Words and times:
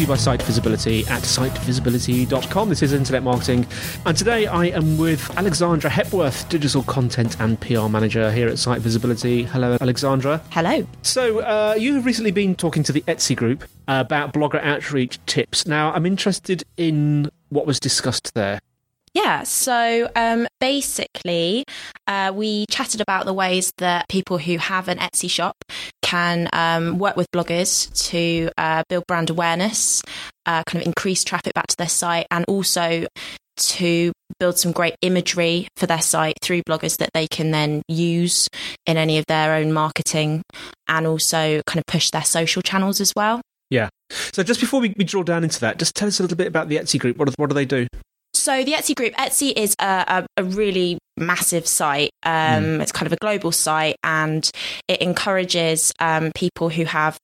To 0.00 0.04
you 0.04 0.08
by 0.08 0.16
Site 0.16 0.42
Visibility 0.42 1.06
at 1.08 1.22
sitevisibility.com. 1.22 2.68
This 2.70 2.82
is 2.82 2.94
Internet 2.94 3.22
Marketing. 3.22 3.66
And 4.06 4.16
today 4.16 4.46
I 4.46 4.66
am 4.66 4.96
with 4.96 5.36
Alexandra 5.36 5.90
Hepworth, 5.90 6.48
Digital 6.48 6.82
Content 6.84 7.38
and 7.38 7.60
PR 7.60 7.86
Manager 7.88 8.32
here 8.32 8.48
at 8.48 8.58
Site 8.58 8.80
Visibility. 8.80 9.42
Hello, 9.42 9.76
Alexandra. 9.80 10.42
Hello. 10.50 10.86
So, 11.02 11.40
uh, 11.40 11.76
you 11.78 11.94
have 11.96 12.06
recently 12.06 12.30
been 12.30 12.54
talking 12.54 12.82
to 12.84 12.92
the 12.92 13.02
Etsy 13.02 13.36
group 13.36 13.64
about 13.88 14.32
blogger 14.32 14.62
outreach 14.62 15.18
tips. 15.26 15.66
Now, 15.66 15.92
I'm 15.92 16.06
interested 16.06 16.64
in 16.78 17.30
what 17.50 17.66
was 17.66 17.78
discussed 17.78 18.32
there. 18.34 18.60
Yeah, 19.14 19.42
so 19.42 20.08
um, 20.14 20.46
basically, 20.60 21.64
uh, 22.06 22.32
we 22.34 22.66
chatted 22.70 23.00
about 23.00 23.26
the 23.26 23.34
ways 23.34 23.72
that 23.78 24.08
people 24.08 24.38
who 24.38 24.56
have 24.58 24.86
an 24.86 24.98
Etsy 24.98 25.28
shop 25.28 25.56
can 26.02 26.48
um, 26.52 26.98
work 26.98 27.16
with 27.16 27.26
bloggers 27.32 27.92
to 28.10 28.50
uh, 28.56 28.84
build 28.88 29.04
brand 29.08 29.30
awareness, 29.30 30.00
uh, 30.46 30.62
kind 30.64 30.82
of 30.82 30.86
increase 30.86 31.24
traffic 31.24 31.54
back 31.54 31.66
to 31.68 31.76
their 31.76 31.88
site, 31.88 32.26
and 32.30 32.44
also 32.46 33.06
to 33.56 34.12
build 34.38 34.58
some 34.58 34.70
great 34.70 34.94
imagery 35.02 35.66
for 35.76 35.86
their 35.86 36.00
site 36.00 36.36
through 36.40 36.62
bloggers 36.62 36.96
that 36.98 37.10
they 37.12 37.26
can 37.26 37.50
then 37.50 37.82
use 37.88 38.48
in 38.86 38.96
any 38.96 39.18
of 39.18 39.26
their 39.26 39.54
own 39.54 39.72
marketing 39.72 40.42
and 40.88 41.06
also 41.06 41.60
kind 41.66 41.78
of 41.78 41.86
push 41.86 42.10
their 42.10 42.24
social 42.24 42.62
channels 42.62 43.00
as 43.00 43.12
well. 43.16 43.40
Yeah. 43.70 43.88
So, 44.32 44.42
just 44.42 44.60
before 44.60 44.80
we, 44.80 44.94
we 44.96 45.04
draw 45.04 45.22
down 45.22 45.44
into 45.44 45.60
that, 45.60 45.78
just 45.78 45.94
tell 45.94 46.08
us 46.08 46.20
a 46.20 46.22
little 46.22 46.36
bit 46.36 46.46
about 46.46 46.68
the 46.68 46.76
Etsy 46.76 46.98
group. 46.98 47.16
What 47.16 47.28
what 47.38 47.50
do 47.50 47.54
they 47.54 47.64
do? 47.64 47.86
So 48.34 48.64
the 48.64 48.72
Etsy 48.72 48.94
group, 48.94 49.12
Etsy 49.14 49.52
is 49.54 49.74
a, 49.80 50.24
a, 50.36 50.42
a 50.42 50.44
really 50.44 50.98
massive 51.16 51.66
site. 51.66 52.10
Um, 52.22 52.32
mm. 52.32 52.80
It's 52.80 52.92
kind 52.92 53.06
of 53.06 53.12
a 53.12 53.16
global 53.16 53.52
site, 53.52 53.96
and 54.02 54.48
it 54.88 55.02
encourages 55.02 55.92
um, 56.00 56.32
people 56.34 56.68
who 56.68 56.84
have 56.84 57.18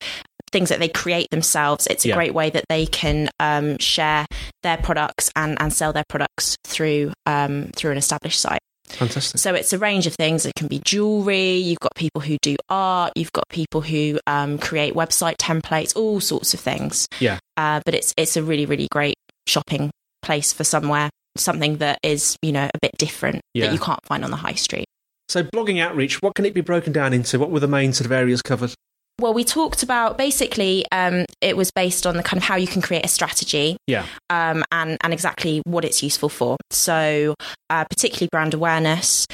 things 0.52 0.68
that 0.68 0.78
they 0.78 0.88
create 0.88 1.28
themselves. 1.30 1.86
It's 1.86 2.04
a 2.04 2.08
yeah. 2.08 2.14
great 2.14 2.34
way 2.34 2.50
that 2.50 2.64
they 2.68 2.86
can 2.86 3.28
um, 3.40 3.78
share 3.78 4.26
their 4.62 4.76
products 4.76 5.30
and, 5.36 5.60
and 5.60 5.72
sell 5.72 5.92
their 5.92 6.04
products 6.08 6.56
through 6.64 7.12
um, 7.24 7.70
through 7.74 7.92
an 7.92 7.98
established 7.98 8.40
site. 8.40 8.60
Fantastic. 8.88 9.40
So 9.40 9.52
it's 9.54 9.72
a 9.72 9.78
range 9.78 10.06
of 10.06 10.14
things. 10.14 10.46
It 10.46 10.54
can 10.54 10.68
be 10.68 10.80
jewelry. 10.84 11.56
You've 11.56 11.80
got 11.80 11.92
people 11.96 12.20
who 12.20 12.36
do 12.40 12.56
art. 12.68 13.12
You've 13.16 13.32
got 13.32 13.48
people 13.48 13.80
who 13.80 14.20
um, 14.26 14.58
create 14.58 14.94
website 14.94 15.36
templates. 15.36 15.96
All 15.96 16.20
sorts 16.20 16.54
of 16.54 16.60
things. 16.60 17.08
Yeah. 17.18 17.38
Uh, 17.56 17.80
but 17.84 17.94
it's 17.94 18.14
it's 18.16 18.36
a 18.36 18.42
really 18.42 18.66
really 18.66 18.88
great 18.90 19.16
shopping 19.46 19.90
place 20.22 20.52
for 20.52 20.64
somewhere, 20.64 21.10
something 21.36 21.78
that 21.78 21.98
is, 22.02 22.36
you 22.42 22.52
know, 22.52 22.68
a 22.72 22.78
bit 22.80 22.92
different 22.98 23.40
yeah. 23.54 23.66
that 23.66 23.72
you 23.72 23.78
can't 23.78 24.04
find 24.04 24.24
on 24.24 24.30
the 24.30 24.36
high 24.36 24.54
street. 24.54 24.86
So, 25.28 25.42
blogging 25.42 25.80
outreach, 25.80 26.22
what 26.22 26.34
can 26.34 26.44
it 26.44 26.54
be 26.54 26.60
broken 26.60 26.92
down 26.92 27.12
into? 27.12 27.38
What 27.38 27.50
were 27.50 27.60
the 27.60 27.68
main 27.68 27.92
sort 27.92 28.06
of 28.06 28.12
areas 28.12 28.42
covered? 28.42 28.74
Well, 29.18 29.32
we 29.32 29.44
talked 29.44 29.82
about 29.82 30.18
basically 30.18 30.84
um, 30.92 31.24
it 31.40 31.56
was 31.56 31.70
based 31.70 32.06
on 32.06 32.16
the 32.16 32.22
kind 32.22 32.36
of 32.38 32.44
how 32.44 32.56
you 32.56 32.66
can 32.66 32.82
create 32.82 33.04
a 33.04 33.08
strategy, 33.08 33.76
yeah, 33.86 34.04
um, 34.28 34.62
and 34.70 34.98
and 35.02 35.12
exactly 35.12 35.62
what 35.64 35.84
it's 35.84 36.02
useful 36.02 36.28
for. 36.28 36.58
So, 36.70 37.34
uh, 37.70 37.84
particularly 37.88 38.28
brand 38.30 38.52
awareness, 38.52 39.26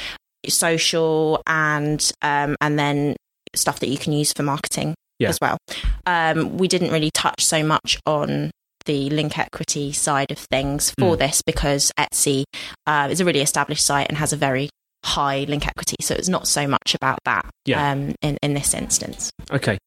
social, 0.47 1.43
and 1.47 2.11
um, 2.21 2.55
and 2.61 2.79
then 2.79 3.15
stuff 3.55 3.81
that 3.81 3.87
you 3.89 3.97
can 3.97 4.13
use 4.13 4.33
for 4.33 4.41
marketing 4.41 4.95
yeah. 5.19 5.29
as 5.29 5.37
well. 5.41 5.57
Um, 6.05 6.57
we 6.57 6.67
didn't 6.67 6.91
really 6.91 7.11
touch 7.11 7.45
so 7.45 7.63
much 7.63 7.99
on 8.05 8.51
the 8.85 9.09
link 9.09 9.37
equity 9.37 9.91
side 9.91 10.31
of 10.31 10.37
things 10.37 10.93
for 10.99 11.15
mm. 11.15 11.19
this 11.19 11.41
because 11.41 11.91
Etsy 11.99 12.43
uh, 12.87 13.07
is 13.09 13.19
a 13.19 13.25
really 13.25 13.41
established 13.41 13.85
site 13.85 14.07
and 14.09 14.17
has 14.17 14.33
a 14.33 14.37
very 14.37 14.69
high 15.03 15.45
link 15.47 15.67
equity. 15.67 15.97
So 16.01 16.15
it's 16.15 16.29
not 16.29 16.47
so 16.47 16.67
much 16.67 16.95
about 16.95 17.19
that 17.25 17.49
yeah. 17.65 17.91
um, 17.91 18.15
in, 18.21 18.37
in 18.41 18.53
this 18.53 18.73
instance. 18.73 19.31
Okay. 19.51 19.77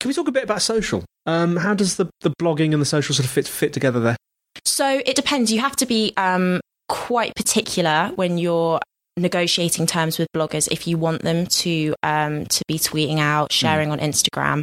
Can 0.00 0.08
we 0.08 0.14
talk 0.14 0.28
a 0.28 0.32
bit 0.32 0.44
about 0.44 0.62
social? 0.62 1.04
Um, 1.26 1.56
how 1.56 1.74
does 1.74 1.96
the, 1.96 2.08
the 2.20 2.30
blogging 2.40 2.72
and 2.72 2.80
the 2.80 2.86
social 2.86 3.14
sort 3.14 3.26
of 3.26 3.30
fit, 3.30 3.48
fit 3.48 3.72
together 3.72 4.00
there? 4.00 4.16
So 4.64 5.02
it 5.04 5.16
depends. 5.16 5.52
You 5.52 5.60
have 5.60 5.76
to 5.76 5.86
be 5.86 6.12
um, 6.16 6.60
quite 6.88 7.34
particular 7.34 8.12
when 8.14 8.38
you're 8.38 8.80
negotiating 9.16 9.86
terms 9.86 10.18
with 10.18 10.28
bloggers 10.34 10.68
if 10.70 10.86
you 10.86 10.96
want 10.96 11.22
them 11.22 11.46
to 11.46 11.94
um, 12.02 12.46
to 12.46 12.62
be 12.66 12.78
tweeting 12.78 13.18
out, 13.18 13.52
hmm. 13.52 13.54
sharing 13.54 13.88
mm. 13.90 13.92
on 13.92 13.98
Instagram 13.98 14.62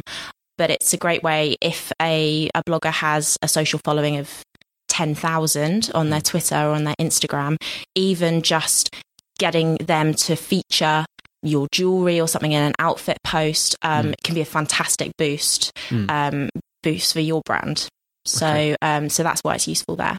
but 0.60 0.68
it's 0.68 0.92
a 0.92 0.98
great 0.98 1.22
way 1.22 1.56
if 1.62 1.90
a, 2.02 2.50
a 2.54 2.62
blogger 2.64 2.92
has 2.92 3.38
a 3.40 3.48
social 3.48 3.80
following 3.82 4.18
of 4.18 4.44
10,000 4.88 5.90
on 5.94 6.10
their 6.10 6.20
Twitter 6.20 6.54
or 6.54 6.74
on 6.74 6.84
their 6.84 6.94
Instagram, 7.00 7.56
even 7.94 8.42
just 8.42 8.94
getting 9.38 9.76
them 9.76 10.12
to 10.12 10.36
feature 10.36 11.06
your 11.42 11.66
jewelry 11.72 12.20
or 12.20 12.28
something 12.28 12.52
in 12.52 12.62
an 12.62 12.74
outfit 12.78 13.16
post 13.24 13.74
um, 13.80 14.08
mm. 14.08 14.14
can 14.22 14.34
be 14.34 14.42
a 14.42 14.44
fantastic 14.44 15.12
boost 15.16 15.72
mm. 15.88 16.10
um, 16.10 16.50
boost 16.82 17.14
for 17.14 17.20
your 17.20 17.40
brand. 17.46 17.88
So 18.26 18.46
okay. 18.46 18.76
um, 18.82 19.08
so 19.08 19.22
that's 19.22 19.40
why 19.40 19.54
it's 19.54 19.66
useful 19.66 19.96
there. 19.96 20.18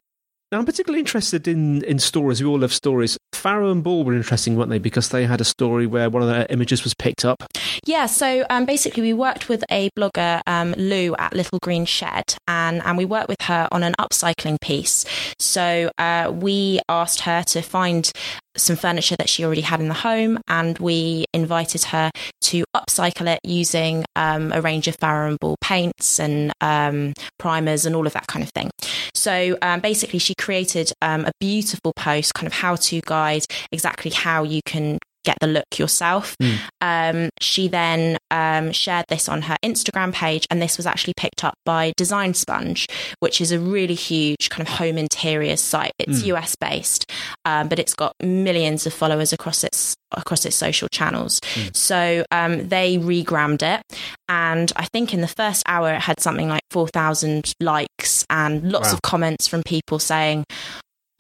Now, 0.52 0.58
I'm 0.58 0.66
particularly 0.66 1.00
interested 1.00 1.48
in, 1.48 1.82
in 1.84 1.98
stories. 2.00 2.44
We 2.44 2.50
all 2.50 2.60
love 2.60 2.74
stories. 2.74 3.18
Farrow 3.32 3.72
and 3.72 3.82
Ball 3.82 4.04
were 4.04 4.14
interesting, 4.14 4.58
weren't 4.58 4.70
they? 4.70 4.80
Because 4.80 5.08
they 5.08 5.26
had 5.26 5.40
a 5.40 5.46
story 5.46 5.88
where 5.88 6.10
one 6.10 6.22
of 6.24 6.28
their 6.28 6.46
images 6.50 6.84
was 6.84 6.94
picked 6.94 7.24
up. 7.24 7.42
Yeah, 7.86 8.06
so 8.06 8.46
um, 8.50 8.66
basically, 8.66 9.04
we 9.04 9.14
worked 9.14 9.50
with 9.50 9.64
a 9.72 9.90
blogger, 9.98 10.42
um, 10.48 10.74
Lou, 10.78 11.16
at 11.18 11.34
Little 11.34 11.60
Green 11.62 11.86
Shed, 11.86 12.36
and, 12.48 12.82
and 12.84 12.98
we 12.98 13.06
worked 13.06 13.30
with 13.30 13.42
her 13.42 13.68
on 13.72 13.84
an 13.84 13.94
upcycling 14.00 14.60
piece. 14.62 15.06
So 15.40 15.92
uh, 15.98 16.32
we 16.34 16.80
asked 16.90 17.22
her 17.22 17.44
to 17.44 17.62
find 17.62 18.12
some 18.58 18.76
furniture 18.76 19.16
that 19.18 19.30
she 19.30 19.46
already 19.46 19.62
had 19.62 19.80
in 19.80 19.88
the 19.88 19.94
home, 19.94 20.40
and 20.48 20.78
we 20.80 21.26
invited 21.34 21.86
her 21.86 22.12
to 22.42 22.64
upcycle 22.76 23.28
it 23.28 23.40
using 23.44 24.04
um, 24.16 24.52
a 24.52 24.62
range 24.62 24.88
of 24.88 24.96
Farrow 24.96 25.30
and 25.30 25.40
Ball 25.40 25.56
paints 25.62 26.20
and 26.20 26.52
um, 26.62 27.14
primers 27.40 27.86
and 27.86 27.96
all 27.96 28.06
of 28.06 28.14
that 28.14 28.28
kind 28.28 28.44
of 28.44 28.52
thing. 28.52 28.70
So 29.14 29.58
um, 29.62 29.80
basically, 29.80 30.20
she 30.20 30.36
created 30.36 30.92
um, 31.02 31.26
a 31.26 31.32
beautiful 31.40 31.94
post, 31.96 32.34
kind 32.34 32.48
of 32.48 32.54
how 32.54 32.76
to 32.76 33.02
guide 33.06 33.46
exactly 33.72 34.12
how 34.12 34.44
you 34.44 34.62
can 34.66 34.98
get 35.24 35.38
the 35.40 35.48
look 35.48 35.78
yourself. 35.78 36.36
Mm. 36.42 36.58
Um, 36.82 37.30
she 37.40 37.68
then 37.68 38.18
um, 38.30 38.72
shared 38.72 39.06
this 39.10 39.30
on 39.30 39.44
her 39.44 39.58
Instagram 39.64 40.14
page, 40.14 40.46
and 40.50 40.62
this 40.62 40.78
was 40.78 40.86
actually 40.86 41.14
picked 41.18 41.44
up 41.44 41.56
by 41.66 41.94
Design 41.98 42.34
Sponge, 42.34 42.88
which 43.20 43.42
is 43.42 43.52
a 43.52 43.60
really 43.60 43.94
huge 43.94 44.50
kind 44.50 44.68
of 44.68 44.74
home 44.76 44.98
interiors 44.98 45.62
site. 45.62 45.94
It's 46.00 46.24
mm. 46.24 46.28
US 46.38 46.56
based, 46.56 47.12
um, 47.46 47.68
but 47.68 47.80
it's 47.80 47.94
got 47.94 48.14
millions 48.22 48.86
of 48.86 48.94
followers 48.94 49.34
across 49.34 49.64
its 49.64 49.96
across 50.12 50.46
its 50.46 50.56
social 50.56 50.88
channels. 50.92 51.40
Mm. 51.56 51.76
So 51.76 52.26
um, 52.32 52.68
they 52.68 52.98
regrammed 52.98 53.62
it, 53.62 53.82
and 54.28 54.72
I 54.76 54.86
think 54.86 55.14
in 55.14 55.22
the 55.22 55.28
first 55.28 55.64
hour 55.68 55.94
it 55.94 56.02
had 56.02 56.20
something 56.20 56.50
like 56.50 56.64
four 56.70 56.88
thousand 56.88 57.54
likes 57.60 58.26
and 58.30 58.72
lots 58.72 58.90
wow. 58.90 58.94
of 58.94 59.02
comments 59.02 59.48
from 59.48 59.64
people 59.64 60.00
saying 60.00 60.46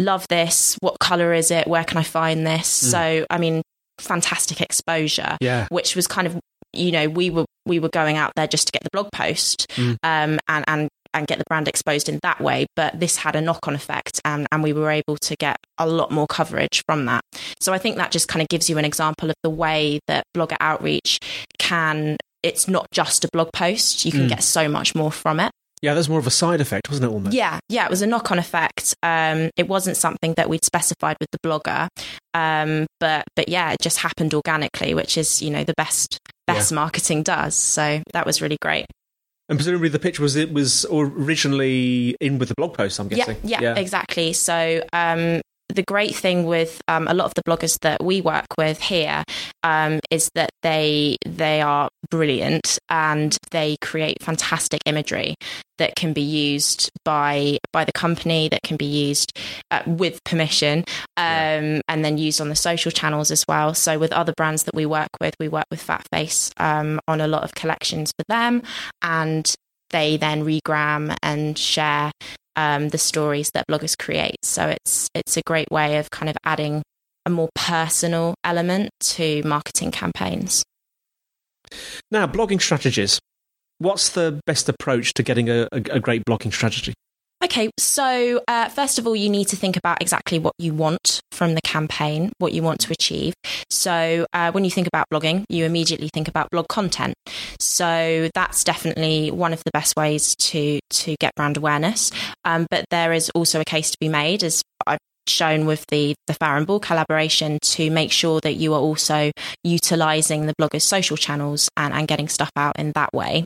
love 0.01 0.27
this. 0.29 0.77
What 0.81 0.99
color 0.99 1.33
is 1.33 1.51
it? 1.51 1.67
Where 1.67 1.83
can 1.83 1.97
I 1.97 2.03
find 2.03 2.45
this? 2.45 2.83
Mm. 2.83 2.91
So, 2.91 3.25
I 3.29 3.37
mean, 3.37 3.61
fantastic 4.01 4.61
exposure, 4.61 5.37
yeah. 5.41 5.67
which 5.69 5.95
was 5.95 6.07
kind 6.07 6.27
of 6.27 6.39
you 6.73 6.91
know 6.91 7.09
we 7.09 7.29
were 7.29 7.45
we 7.65 7.79
were 7.79 7.89
going 7.89 8.17
out 8.17 8.33
there 8.35 8.47
just 8.47 8.67
to 8.67 8.71
get 8.71 8.83
the 8.83 8.89
blog 8.91 9.11
post 9.11 9.67
mm. 9.71 9.97
um, 10.03 10.39
and 10.47 10.65
and 10.67 10.89
and 11.13 11.27
get 11.27 11.37
the 11.37 11.43
brand 11.49 11.67
exposed 11.67 12.09
in 12.09 12.19
that 12.23 12.39
way. 12.39 12.65
But 12.75 12.99
this 12.99 13.17
had 13.17 13.35
a 13.35 13.41
knock 13.41 13.67
on 13.67 13.75
effect 13.75 14.21
and, 14.23 14.47
and 14.51 14.63
we 14.63 14.73
were 14.73 14.89
able 14.89 15.17
to 15.17 15.35
get 15.35 15.57
a 15.77 15.87
lot 15.87 16.11
more 16.11 16.27
coverage 16.27 16.83
from 16.85 17.05
that. 17.05 17.21
So 17.59 17.73
I 17.73 17.77
think 17.77 17.97
that 17.97 18.11
just 18.11 18.27
kind 18.27 18.41
of 18.41 18.47
gives 18.49 18.69
you 18.69 18.77
an 18.77 18.85
example 18.85 19.29
of 19.29 19.35
the 19.43 19.49
way 19.49 19.99
that 20.07 20.23
blogger 20.35 20.57
outreach 20.59 21.19
can, 21.59 22.17
it's 22.43 22.67
not 22.67 22.87
just 22.91 23.25
a 23.25 23.29
blog 23.33 23.51
post, 23.53 24.05
you 24.05 24.11
can 24.11 24.27
mm. 24.27 24.29
get 24.29 24.43
so 24.43 24.69
much 24.69 24.95
more 24.95 25.11
from 25.11 25.39
it. 25.39 25.51
Yeah, 25.81 25.95
there's 25.95 26.09
more 26.09 26.19
of 26.19 26.27
a 26.27 26.31
side 26.31 26.61
effect, 26.61 26.89
wasn't 26.89 27.09
it? 27.09 27.13
Almost. 27.13 27.35
Yeah, 27.35 27.59
yeah, 27.67 27.85
it 27.85 27.89
was 27.89 28.03
a 28.03 28.07
knock-on 28.07 28.37
effect. 28.37 28.95
Um, 29.01 29.49
it 29.57 29.67
wasn't 29.67 29.97
something 29.97 30.35
that 30.35 30.47
we'd 30.47 30.63
specified 30.63 31.17
with 31.19 31.29
the 31.31 31.39
blogger, 31.39 31.87
um, 32.33 32.85
but 32.99 33.25
but 33.35 33.49
yeah, 33.49 33.71
it 33.71 33.79
just 33.81 33.97
happened 33.97 34.33
organically, 34.33 34.93
which 34.93 35.17
is 35.17 35.41
you 35.41 35.49
know 35.49 35.63
the 35.63 35.73
best 35.77 36.19
best 36.45 36.71
yeah. 36.71 36.75
marketing 36.75 37.23
does. 37.23 37.55
So 37.55 38.01
that 38.13 38.25
was 38.25 38.41
really 38.41 38.57
great. 38.61 38.85
And 39.49 39.57
presumably 39.57 39.89
the 39.89 39.99
pitch 39.99 40.19
was 40.19 40.35
it 40.35 40.53
was 40.53 40.85
originally 40.89 42.15
in 42.21 42.37
with 42.37 42.49
the 42.49 42.55
blog 42.55 42.73
post. 42.73 42.99
I'm 42.99 43.07
guessing. 43.07 43.37
Yeah, 43.43 43.59
yeah, 43.59 43.73
yeah. 43.73 43.79
exactly. 43.81 44.33
So 44.33 44.81
um, 44.93 45.41
the 45.71 45.83
great 45.83 46.15
thing 46.15 46.45
with 46.45 46.81
um, 46.87 47.07
a 47.07 47.13
lot 47.13 47.25
of 47.25 47.33
the 47.33 47.43
bloggers 47.43 47.79
that 47.79 48.03
we 48.03 48.21
work 48.21 48.45
with 48.57 48.79
here 48.79 49.23
um, 49.63 49.99
is 50.09 50.29
that 50.35 50.51
they 50.61 51.17
they 51.25 51.61
are 51.61 51.89
brilliant 52.09 52.79
and 52.89 53.37
they 53.51 53.77
create 53.81 54.21
fantastic 54.21 54.81
imagery 54.85 55.35
that 55.77 55.95
can 55.95 56.13
be 56.13 56.21
used 56.21 56.91
by 57.03 57.57
by 57.71 57.85
the 57.85 57.91
company 57.91 58.49
that 58.49 58.61
can 58.63 58.77
be 58.77 58.85
used 58.85 59.37
uh, 59.71 59.81
with 59.85 60.23
permission 60.23 60.79
um, 61.17 61.25
yeah. 61.25 61.81
and 61.87 62.05
then 62.05 62.17
used 62.17 62.41
on 62.41 62.49
the 62.49 62.55
social 62.55 62.91
channels 62.91 63.31
as 63.31 63.45
well 63.47 63.73
so 63.73 63.97
with 63.97 64.11
other 64.11 64.33
brands 64.37 64.63
that 64.63 64.75
we 64.75 64.85
work 64.85 65.09
with 65.19 65.33
we 65.39 65.47
work 65.47 65.65
with 65.71 65.85
fatface 65.85 66.51
um, 66.59 66.99
on 67.07 67.21
a 67.21 67.27
lot 67.27 67.43
of 67.43 67.55
collections 67.55 68.11
for 68.17 68.25
them 68.27 68.61
and 69.01 69.55
they 69.91 70.17
then 70.17 70.43
regram 70.43 71.15
and 71.21 71.57
share 71.57 72.11
um, 72.55 72.89
the 72.89 72.97
stories 72.97 73.51
that 73.51 73.67
bloggers 73.67 73.97
create. 73.97 74.37
So 74.43 74.67
it's 74.67 75.07
it's 75.13 75.37
a 75.37 75.41
great 75.45 75.69
way 75.71 75.97
of 75.97 76.09
kind 76.11 76.29
of 76.29 76.37
adding 76.43 76.83
a 77.25 77.29
more 77.29 77.49
personal 77.55 78.35
element 78.43 78.89
to 78.99 79.41
marketing 79.43 79.91
campaigns. 79.91 80.63
Now, 82.09 82.27
blogging 82.27 82.61
strategies. 82.61 83.19
What's 83.77 84.09
the 84.09 84.39
best 84.45 84.69
approach 84.69 85.13
to 85.15 85.23
getting 85.23 85.49
a, 85.49 85.67
a, 85.71 85.77
a 85.91 85.99
great 85.99 86.23
blogging 86.25 86.53
strategy? 86.53 86.93
Okay, 87.43 87.71
so 87.79 88.39
uh, 88.47 88.69
first 88.69 88.99
of 88.99 89.07
all, 89.07 89.15
you 89.15 89.29
need 89.29 89.47
to 89.47 89.55
think 89.55 89.75
about 89.75 89.99
exactly 89.99 90.37
what 90.37 90.53
you 90.59 90.75
want 90.75 91.21
from 91.31 91.55
the 91.55 91.61
campaign, 91.61 92.31
what 92.37 92.53
you 92.53 92.61
want 92.61 92.79
to 92.81 92.91
achieve. 92.91 93.33
So 93.69 94.27
uh, 94.31 94.51
when 94.51 94.63
you 94.63 94.69
think 94.69 94.87
about 94.87 95.07
blogging, 95.11 95.45
you 95.49 95.65
immediately 95.65 96.09
think 96.13 96.27
about 96.27 96.51
blog 96.51 96.67
content. 96.67 97.15
So 97.59 98.29
that's 98.35 98.63
definitely 98.63 99.31
one 99.31 99.53
of 99.53 99.63
the 99.63 99.71
best 99.71 99.95
ways 99.95 100.35
to 100.35 100.79
to 100.91 101.15
get 101.19 101.33
brand 101.35 101.57
awareness. 101.57 102.11
Um, 102.45 102.67
but 102.69 102.85
there 102.91 103.11
is 103.11 103.31
also 103.31 103.59
a 103.59 103.65
case 103.65 103.89
to 103.89 103.97
be 103.99 104.07
made, 104.07 104.43
as 104.43 104.61
I've 104.85 104.99
shown 105.27 105.65
with 105.65 105.83
the 105.87 106.13
the 106.27 106.35
Farrow 106.35 106.63
& 106.65 106.65
Ball 106.65 106.79
collaboration 106.79 107.57
to 107.61 107.89
make 107.89 108.11
sure 108.11 108.39
that 108.41 108.53
you 108.53 108.75
are 108.75 108.79
also 108.79 109.31
utilizing 109.63 110.45
the 110.45 110.53
blogger's 110.61 110.83
social 110.83 111.17
channels 111.17 111.69
and, 111.75 111.91
and 111.91 112.07
getting 112.07 112.27
stuff 112.27 112.51
out 112.55 112.77
in 112.77 112.91
that 112.93 113.09
way. 113.13 113.43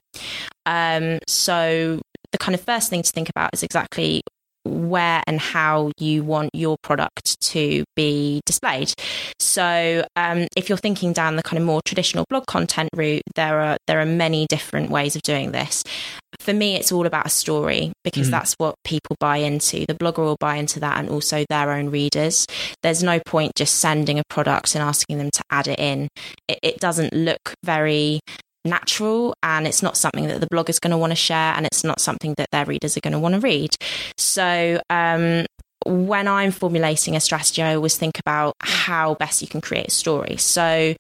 Um, 0.66 1.20
so 1.28 2.02
the 2.36 2.44
kind 2.44 2.54
of 2.54 2.60
first 2.60 2.90
thing 2.90 3.02
to 3.02 3.12
think 3.12 3.30
about 3.30 3.50
is 3.54 3.64
exactly 3.64 4.22
where 4.66 5.24
and 5.26 5.40
how 5.40 5.92
you 6.00 6.22
want 6.22 6.50
your 6.54 6.76
product 6.82 7.40
to 7.40 7.86
be 7.96 8.42
displayed. 8.46 8.92
So, 9.40 10.04
um, 10.18 10.48
if 10.58 10.68
you're 10.68 10.78
thinking 10.78 11.14
down 11.14 11.38
the 11.38 11.44
kind 11.44 11.58
of 11.58 11.66
more 11.66 11.82
traditional 11.86 12.26
blog 12.30 12.46
content 12.46 12.90
route, 12.94 13.22
there 13.36 13.62
are 13.62 13.78
there 13.88 14.02
are 14.02 14.06
many 14.06 14.48
different 14.48 14.90
ways 14.90 15.16
of 15.16 15.22
doing 15.22 15.52
this. 15.54 15.82
For 16.42 16.52
me, 16.52 16.76
it's 16.76 16.92
all 16.92 17.06
about 17.06 17.26
a 17.26 17.30
story 17.30 17.94
because 18.04 18.28
mm. 18.28 18.32
that's 18.32 18.56
what 18.58 18.76
people 18.84 19.16
buy 19.20 19.38
into. 19.38 19.86
The 19.88 19.94
blogger 19.94 20.18
will 20.18 20.38
buy 20.38 20.58
into 20.58 20.82
that, 20.82 20.98
and 20.98 21.08
also 21.08 21.46
their 21.50 21.72
own 21.72 21.90
readers. 21.90 22.46
There's 22.84 23.02
no 23.02 23.22
point 23.26 23.54
just 23.56 23.76
sending 23.76 24.20
a 24.20 24.24
product 24.30 24.76
and 24.76 24.84
asking 24.84 25.20
them 25.20 25.30
to 25.32 25.44
add 25.52 25.70
it 25.70 25.80
in. 25.80 26.10
It, 26.50 26.60
it 26.62 26.80
doesn't 26.80 27.14
look 27.14 27.54
very 27.64 28.20
natural 28.66 29.36
and 29.44 29.68
it's 29.68 29.84
not 29.84 29.98
something 29.98 30.28
that 30.28 30.42
the 30.42 30.48
blog 30.48 30.70
is 30.70 30.80
going 30.80 30.92
to 30.92 30.98
want 30.98 31.12
to 31.12 31.16
share 31.16 31.54
and 31.56 31.66
it's 31.66 31.84
not 31.84 32.00
something 32.00 32.34
that 32.38 32.50
their 32.52 32.66
readers 32.66 32.98
are 32.98 33.02
going 33.02 33.14
to 33.14 33.20
want 33.20 33.36
to 33.36 33.42
read. 33.42 33.76
So, 34.18 34.82
um, 34.90 35.46
when 35.86 36.28
I'm 36.28 36.52
formulating 36.52 37.16
a 37.16 37.20
strategy, 37.20 37.62
I 37.62 37.76
always 37.76 37.96
think 37.96 38.18
about 38.20 38.56
how 38.62 39.14
best 39.16 39.42
you 39.42 39.48
can 39.48 39.62
create 39.62 39.88
a 39.90 39.92
story. 39.92 40.38
So, 40.38 40.96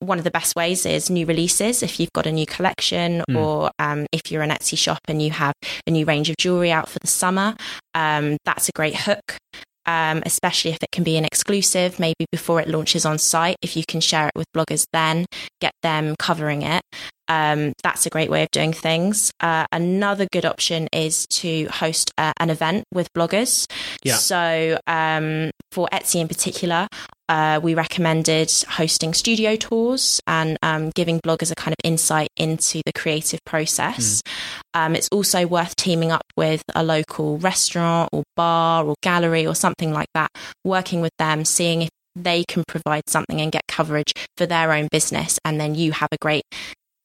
one 0.00 0.18
of 0.18 0.24
the 0.24 0.32
best 0.32 0.56
ways 0.56 0.84
is 0.84 1.08
new 1.08 1.24
releases. 1.26 1.82
If 1.82 2.00
you've 2.00 2.12
got 2.12 2.26
a 2.26 2.32
new 2.32 2.46
collection, 2.46 3.22
mm. 3.30 3.40
or 3.40 3.70
um, 3.78 4.06
if 4.10 4.32
you're 4.32 4.42
an 4.42 4.50
Etsy 4.50 4.76
shop 4.76 4.98
and 5.06 5.22
you 5.22 5.30
have 5.30 5.54
a 5.86 5.92
new 5.92 6.04
range 6.04 6.28
of 6.28 6.36
jewelry 6.38 6.72
out 6.72 6.88
for 6.88 6.98
the 6.98 7.06
summer, 7.06 7.54
um, 7.94 8.36
that's 8.44 8.68
a 8.68 8.72
great 8.72 8.96
hook 8.96 9.38
um, 9.86 10.22
especially 10.24 10.70
if 10.70 10.82
it 10.82 10.90
can 10.92 11.04
be 11.04 11.16
an 11.16 11.24
exclusive, 11.24 11.98
maybe 11.98 12.26
before 12.30 12.60
it 12.60 12.68
launches 12.68 13.04
on 13.04 13.18
site. 13.18 13.56
If 13.62 13.76
you 13.76 13.84
can 13.86 14.00
share 14.00 14.26
it 14.26 14.32
with 14.34 14.46
bloggers, 14.54 14.86
then 14.92 15.26
get 15.60 15.72
them 15.82 16.14
covering 16.18 16.62
it. 16.62 16.82
Um, 17.28 17.72
that's 17.82 18.04
a 18.04 18.10
great 18.10 18.30
way 18.30 18.42
of 18.42 18.50
doing 18.50 18.72
things. 18.72 19.32
Uh, 19.40 19.64
another 19.72 20.26
good 20.32 20.44
option 20.44 20.88
is 20.92 21.26
to 21.28 21.66
host 21.66 22.12
uh, 22.18 22.32
an 22.38 22.50
event 22.50 22.84
with 22.92 23.12
bloggers. 23.14 23.70
Yeah. 24.04 24.16
So 24.16 24.78
um, 24.86 25.50
for 25.70 25.88
Etsy 25.92 26.20
in 26.20 26.28
particular, 26.28 26.88
uh, 27.32 27.58
we 27.62 27.74
recommended 27.74 28.52
hosting 28.68 29.14
studio 29.14 29.56
tours 29.56 30.20
and 30.26 30.58
um, 30.62 30.90
giving 30.90 31.18
bloggers 31.20 31.50
a 31.50 31.54
kind 31.54 31.72
of 31.72 31.78
insight 31.82 32.28
into 32.36 32.82
the 32.84 32.92
creative 32.92 33.40
process. 33.46 34.20
Mm. 34.20 34.30
Um, 34.74 34.94
it's 34.94 35.08
also 35.10 35.46
worth 35.46 35.74
teaming 35.76 36.12
up 36.12 36.26
with 36.36 36.62
a 36.74 36.84
local 36.84 37.38
restaurant 37.38 38.10
or 38.12 38.22
bar 38.36 38.84
or 38.84 38.96
gallery 39.02 39.46
or 39.46 39.54
something 39.54 39.94
like 39.94 40.08
that, 40.12 40.28
working 40.62 41.00
with 41.00 41.16
them, 41.18 41.46
seeing 41.46 41.80
if 41.80 41.88
they 42.14 42.44
can 42.48 42.64
provide 42.68 43.04
something 43.08 43.40
and 43.40 43.50
get 43.50 43.62
coverage 43.66 44.12
for 44.36 44.44
their 44.44 44.70
own 44.70 44.88
business. 44.92 45.38
And 45.42 45.58
then 45.58 45.74
you 45.74 45.92
have 45.92 46.10
a 46.12 46.18
great 46.20 46.44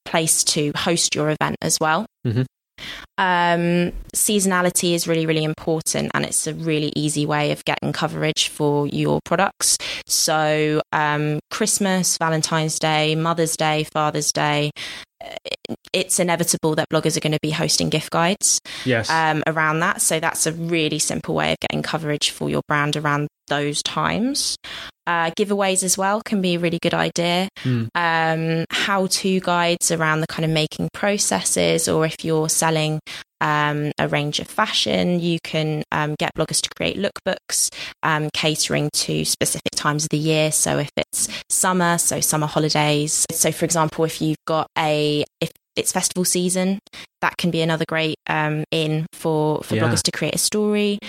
place 0.04 0.44
to 0.44 0.74
host 0.76 1.16
your 1.16 1.30
event 1.30 1.56
as 1.62 1.78
well. 1.80 2.06
Mm-hmm. 2.26 2.44
Um, 3.18 3.94
seasonality 4.16 4.94
is 4.94 5.08
really, 5.08 5.26
really 5.26 5.44
important, 5.44 6.12
and 6.14 6.26
it's 6.26 6.48
a 6.48 6.54
really 6.54 6.94
easy 6.96 7.26
way 7.26 7.52
of 7.52 7.66
getting 7.66 7.94
coverage 7.94 8.50
for 8.50 8.88
your 8.88 9.20
products. 9.26 9.78
So, 10.06 10.82
um, 10.92 11.40
Christmas, 11.52 12.18
Valentine's 12.18 12.80
Day, 12.80 13.16
Mother's 13.16 13.58
Day, 13.58 13.86
Father's 13.86 14.32
Day, 14.32 14.72
it's 15.94 16.20
inevitable 16.20 16.76
that 16.76 16.90
bloggers 16.90 17.18
are 17.18 17.22
going 17.22 17.34
to 17.34 17.40
be 17.42 17.52
hosting 17.52 17.90
gift 17.90 18.12
guides 18.12 18.62
yes. 18.86 19.10
um, 19.10 19.44
around 19.48 19.80
that. 19.80 20.02
So 20.02 20.20
that's 20.20 20.46
a 20.46 20.54
really 20.54 21.00
simple 21.00 21.36
way 21.36 21.52
of 21.52 21.60
getting 21.60 21.82
coverage 21.82 22.30
for 22.30 22.50
your 22.50 22.62
brand 22.68 22.96
around 22.96 23.28
those 23.48 23.82
times. 23.84 24.58
Uh, 25.08 25.32
giveaways 25.40 25.84
as 25.84 25.98
well 25.98 26.22
can 26.22 26.42
be 26.42 26.56
a 26.56 26.60
really 26.60 26.80
good 26.82 26.94
idea. 26.94 27.48
Mm. 27.64 27.88
Um, 27.96 28.66
how 28.70 29.08
to 29.08 29.40
guides 29.40 29.90
around 29.90 30.20
the 30.20 30.28
kind 30.28 30.44
of 30.44 30.52
making 30.52 30.90
processes, 30.94 31.88
or 31.88 32.06
if 32.06 32.26
you're 32.26 32.50
selling 32.50 33.00
um, 33.40 33.92
a 33.98 34.08
range 34.08 34.40
of 34.40 34.48
fashion, 34.48 35.20
you 35.20 35.40
can 35.44 35.84
um, 35.92 36.16
get 36.20 36.34
bloggers 36.36 36.62
to 36.62 36.70
create 36.76 36.98
lookbooks 36.98 37.70
um, 38.04 38.30
catering 38.34 38.90
to 38.94 39.24
specific 39.26 39.72
times 39.76 40.04
of 40.04 40.10
the 40.10 40.18
year. 40.18 40.52
So 40.52 40.80
if 40.80 40.90
it's 40.98 41.30
summer, 41.50 41.98
so 41.98 42.20
summer 42.20 42.48
holidays. 42.48 43.26
So 43.32 43.52
for 43.52 43.66
example, 43.66 44.06
if 44.06 44.22
you've 44.22 44.44
got 44.46 44.68
a 44.78 45.24
if 45.40 45.52
it's 45.76 45.92
festival 45.92 46.26
season, 46.26 46.80
that 47.22 47.38
can 47.38 47.52
be 47.52 47.62
another 47.62 47.86
great 47.88 48.18
um, 48.28 48.64
in 48.72 49.06
for 49.14 49.62
for 49.64 49.76
yeah. 49.76 49.84
bloggers 49.84 50.02
to 50.04 50.12
create 50.12 50.36
a 50.36 50.40
story. 50.40 51.00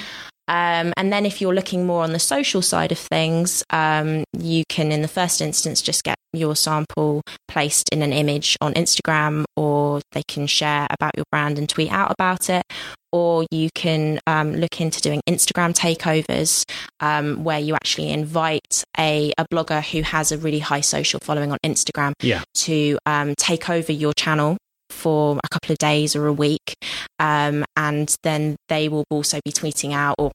Um, 0.49 0.95
and 0.97 1.13
then 1.13 1.27
if 1.27 1.41
you're 1.41 1.55
looking 1.55 1.87
more 1.87 2.03
on 2.03 2.13
the 2.13 2.19
social 2.19 2.63
side 2.63 2.91
of 2.91 2.99
things, 2.99 3.63
um, 3.71 4.25
you 4.33 4.65
can, 4.69 4.91
in 4.91 5.03
the 5.03 5.09
first 5.09 5.41
instance, 5.41 5.83
just 5.83 6.05
get 6.05 6.17
your 6.33 6.57
sample 6.57 7.23
placed 7.47 7.89
in 7.91 8.03
an 8.03 8.13
image 8.13 8.57
on 8.61 8.75
Instagram, 8.75 9.45
or 9.57 10.01
they 10.13 10.23
can 10.27 10.47
share 10.47 10.87
about 10.91 11.13
your 11.17 11.25
brand 11.31 11.59
and 11.59 11.69
tweet 11.69 11.93
out 11.93 12.11
about 12.11 12.49
it. 12.49 12.63
Or 13.11 13.47
you 13.51 13.71
can 13.75 14.21
um, 14.27 14.55
look 14.55 14.81
into 14.81 15.01
doing 15.01 15.23
Instagram 15.29 15.75
takeovers 15.75 16.65
um, 17.01 17.43
where 17.43 17.59
you 17.59 17.75
actually 17.75 18.11
invite 18.11 18.85
a, 18.99 19.33
a, 19.39 19.47
blogger 19.47 19.83
who 19.83 20.03
has 20.03 20.31
a 20.31 20.37
really 20.37 20.59
high 20.59 20.83
social 20.83 21.19
following 21.23 21.51
on 21.51 21.59
Instagram 21.65 22.13
yeah. 22.21 22.43
to 22.55 22.99
um, 23.07 23.35
take 23.37 23.71
over 23.71 23.93
your 23.93 24.13
channel 24.13 24.59
for 24.91 25.39
a 25.45 25.49
couple 25.49 25.73
of 25.73 25.79
days 25.79 26.17
or 26.17 26.27
a 26.27 26.33
week. 26.33 26.75
Um, 27.19 27.65
and 27.77 28.15
then 28.23 28.57
they 28.69 28.89
will 28.89 29.05
also 29.11 29.41
be 29.45 29.53
tweeting 29.53 29.93
out 29.93 30.17
or 30.19 30.33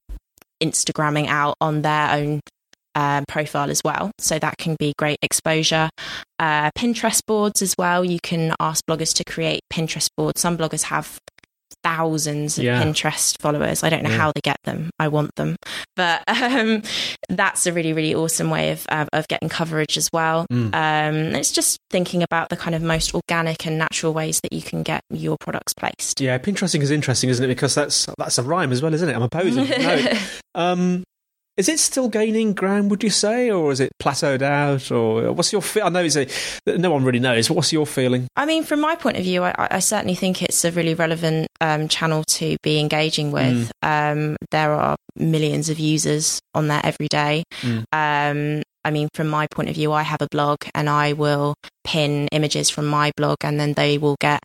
Instagramming 0.61 1.27
out 1.27 1.55
on 1.59 1.81
their 1.81 2.11
own 2.11 2.41
um, 2.95 3.25
profile 3.27 3.69
as 3.69 3.81
well. 3.83 4.11
So 4.19 4.39
that 4.39 4.57
can 4.57 4.75
be 4.79 4.93
great 4.97 5.17
exposure. 5.21 5.89
Uh, 6.39 6.69
Pinterest 6.77 7.21
boards 7.25 7.61
as 7.61 7.75
well. 7.77 8.05
You 8.05 8.19
can 8.21 8.53
ask 8.59 8.85
bloggers 8.85 9.13
to 9.15 9.23
create 9.23 9.61
Pinterest 9.71 10.09
boards. 10.15 10.41
Some 10.41 10.57
bloggers 10.57 10.83
have 10.83 11.19
thousands 11.83 12.57
of 12.57 12.63
Yeah. 12.63 12.81
Pinterest 12.83 13.35
followers. 13.39 13.83
I 13.83 13.89
don't 13.89 14.03
know 14.03 14.09
Yeah. 14.09 14.17
how 14.17 14.31
they 14.33 14.41
get 14.41 14.57
them. 14.63 14.89
I 14.99 15.07
want 15.09 15.35
them, 15.35 15.55
but 15.95 16.23
um, 16.27 16.81
that's 17.29 17.65
a 17.67 17.73
really 17.73 17.93
really 17.93 18.15
awesome 18.15 18.49
way 18.49 18.71
of 18.71 18.85
of, 18.89 19.09
of 19.13 19.27
getting 19.27 19.49
coverage 19.49 19.97
as 19.97 20.09
well. 20.13 20.45
Mm. 20.51 20.73
Um, 20.73 21.35
it's 21.35 21.51
just 21.51 21.77
thinking 21.89 22.23
about 22.23 22.49
the 22.49 22.57
kind 22.57 22.75
of 22.75 22.81
most 22.81 23.13
organic 23.13 23.65
and 23.65 23.77
natural 23.77 24.13
ways 24.13 24.39
that 24.43 24.53
you 24.53 24.61
can 24.61 24.83
get 24.83 25.01
your 25.09 25.37
products 25.39 25.73
placed. 25.73 26.21
Yeah, 26.21 26.37
Pinteresting 26.37 26.81
is 26.81 26.91
interesting, 26.91 27.29
isn't 27.29 27.43
it? 27.43 27.47
Because 27.47 27.75
that's 27.75 28.07
that's 28.17 28.37
a 28.37 28.43
rhyme 28.43 28.71
as 28.71 28.81
well, 28.81 28.93
isn't 28.93 29.09
it? 29.09 29.13
I'm 29.15 29.21
opposing. 29.23 29.67
no. 29.69 30.13
Um, 30.55 31.03
is 31.57 31.69
it 31.69 31.79
still 31.79 32.09
gaining 32.09 32.53
ground? 32.53 32.89
Would 32.91 33.03
you 33.03 33.09
say, 33.09 33.51
or 33.51 33.71
is 33.71 33.79
it 33.79 33.91
plateaued 34.01 34.41
out? 34.41 34.91
Or 34.91 35.31
what's 35.33 35.51
your? 35.51 35.61
Fe- 35.61 35.81
I 35.81 35.89
know 35.89 36.03
it's 36.03 36.15
a, 36.15 36.27
no 36.65 36.91
one 36.91 37.03
really 37.03 37.19
knows. 37.19 37.47
But 37.47 37.55
what's 37.55 37.71
your 37.71 37.85
feeling? 37.85 38.27
I 38.35 38.45
mean, 38.45 38.63
from 38.63 38.81
my 38.81 38.95
point 38.95 39.17
of 39.17 39.23
view, 39.23 39.43
I, 39.43 39.53
I 39.57 39.79
certainly 39.79 40.15
think 40.15 40.41
it's 40.41 40.65
a 40.65 40.71
really 40.71 40.95
relevant 40.95 41.47
um, 41.61 41.87
channel 41.87 42.23
to 42.23 42.57
be 42.63 42.79
engaging 42.79 43.31
with. 43.31 43.71
Um, 43.81 44.35
there 44.51 44.73
are 44.73 44.95
millions 45.15 45.69
of 45.69 45.79
users 45.79 46.39
on 46.53 46.67
there 46.67 46.81
every 46.83 47.07
day. 47.07 47.43
Mm. 47.61 47.83
Um, 47.91 48.63
I 48.85 48.91
mean, 48.91 49.09
from 49.13 49.27
my 49.27 49.47
point 49.47 49.69
of 49.69 49.75
view, 49.75 49.91
I 49.91 50.01
have 50.01 50.21
a 50.21 50.27
blog 50.29 50.57
and 50.75 50.89
I 50.89 51.13
will 51.13 51.55
pin 51.83 52.27
images 52.31 52.69
from 52.69 52.87
my 52.87 53.11
blog 53.15 53.37
and 53.43 53.59
then 53.59 53.73
they 53.73 53.97
will 53.97 54.17
get 54.19 54.41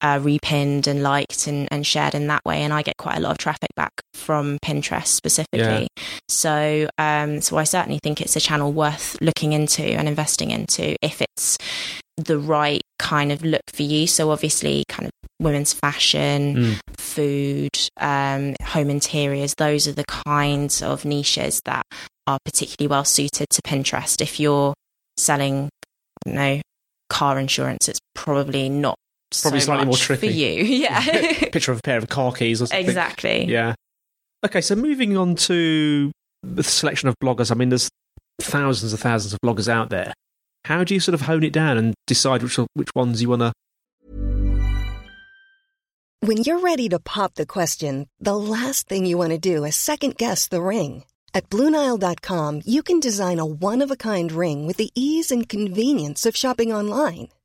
uh, 0.00 0.18
repinned 0.22 0.86
and 0.86 1.02
liked 1.02 1.46
and, 1.46 1.68
and 1.70 1.86
shared 1.86 2.14
in 2.14 2.26
that 2.26 2.42
way. 2.44 2.62
And 2.62 2.72
I 2.72 2.82
get 2.82 2.96
quite 2.98 3.16
a 3.16 3.20
lot 3.20 3.32
of 3.32 3.38
traffic 3.38 3.70
back 3.76 3.92
from 4.12 4.58
Pinterest 4.64 5.06
specifically. 5.06 5.88
So, 6.28 6.88
um, 6.98 7.40
so 7.40 7.56
I 7.56 7.64
certainly 7.64 7.98
think 8.02 8.20
it's 8.20 8.36
a 8.36 8.40
channel 8.40 8.72
worth 8.72 9.16
looking 9.20 9.52
into 9.52 9.82
and 9.84 10.08
investing 10.08 10.50
into 10.50 10.96
if 11.02 11.22
it's 11.22 11.56
the 12.16 12.38
right 12.38 12.82
kind 12.98 13.32
of 13.32 13.42
look 13.42 13.62
for 13.72 13.82
you. 13.82 14.06
So 14.06 14.30
obviously, 14.30 14.84
kind 14.88 15.06
of 15.06 15.10
women's 15.40 15.72
fashion, 15.72 16.54
Mm. 16.56 16.78
food, 16.96 17.70
um, 18.00 18.54
home 18.62 18.88
interiors. 18.90 19.54
Those 19.58 19.88
are 19.88 19.92
the 19.92 20.04
kinds 20.04 20.80
of 20.82 21.04
niches 21.04 21.60
that 21.64 21.84
are 22.26 22.38
particularly 22.44 22.88
well 22.88 23.04
suited 23.04 23.48
to 23.50 23.62
Pinterest. 23.62 24.20
If 24.20 24.38
you're 24.38 24.74
selling, 25.16 25.68
I 26.26 26.30
don't 26.30 26.34
know, 26.36 26.60
car 27.10 27.38
insurance, 27.38 27.88
it's 27.88 28.00
probably 28.14 28.68
not 28.68 28.96
Probably 29.42 29.60
so 29.60 29.66
slightly 29.66 29.84
more 29.86 29.92
much 29.92 30.06
for 30.06 30.14
you. 30.26 30.64
Yeah, 30.84 31.00
Picture 31.50 31.72
of 31.72 31.78
a 31.78 31.82
pair 31.82 31.98
of 31.98 32.08
car 32.08 32.32
keys 32.32 32.60
or 32.62 32.66
something. 32.66 32.84
exactly. 32.86 33.44
Yeah. 33.44 33.74
Okay, 34.44 34.60
so 34.60 34.74
moving 34.76 35.16
on 35.16 35.34
to 35.36 36.12
the 36.42 36.62
selection 36.62 37.08
of 37.08 37.14
bloggers. 37.22 37.50
I 37.50 37.54
mean, 37.54 37.70
there's 37.70 37.88
thousands 38.40 38.92
and 38.92 39.00
thousands 39.00 39.32
of 39.32 39.38
bloggers 39.44 39.68
out 39.68 39.90
there. 39.90 40.12
How 40.66 40.84
do 40.84 40.94
you 40.94 41.00
sort 41.00 41.14
of 41.14 41.22
hone 41.22 41.44
it 41.44 41.52
down 41.52 41.76
and 41.78 41.94
decide 42.06 42.42
which 42.42 42.58
which 42.74 42.90
ones 42.94 43.20
you 43.22 43.30
want 43.30 43.42
to? 43.42 43.52
When 46.20 46.38
you're 46.38 46.60
ready 46.60 46.88
to 46.88 46.98
pop 46.98 47.34
the 47.34 47.44
question, 47.46 48.08
the 48.18 48.36
last 48.36 48.88
thing 48.88 49.04
you 49.04 49.18
want 49.18 49.32
to 49.32 49.38
do 49.38 49.64
is 49.64 49.76
second 49.76 50.16
guess 50.16 50.48
the 50.48 50.62
ring. 50.62 51.04
At 51.34 51.50
Bluenile.com, 51.50 52.62
you 52.64 52.82
can 52.82 53.00
design 53.00 53.38
a 53.38 53.44
one 53.44 53.82
of 53.82 53.90
a 53.90 53.96
kind 53.96 54.32
ring 54.32 54.66
with 54.66 54.76
the 54.78 54.90
ease 54.94 55.30
and 55.30 55.48
convenience 55.48 56.24
of 56.24 56.36
shopping 56.36 56.72
online. 56.72 57.28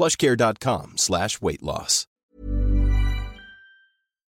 plushcare.com 0.00 0.96
slash 0.96 1.40
weight 1.42 1.62
loss. 1.62 2.06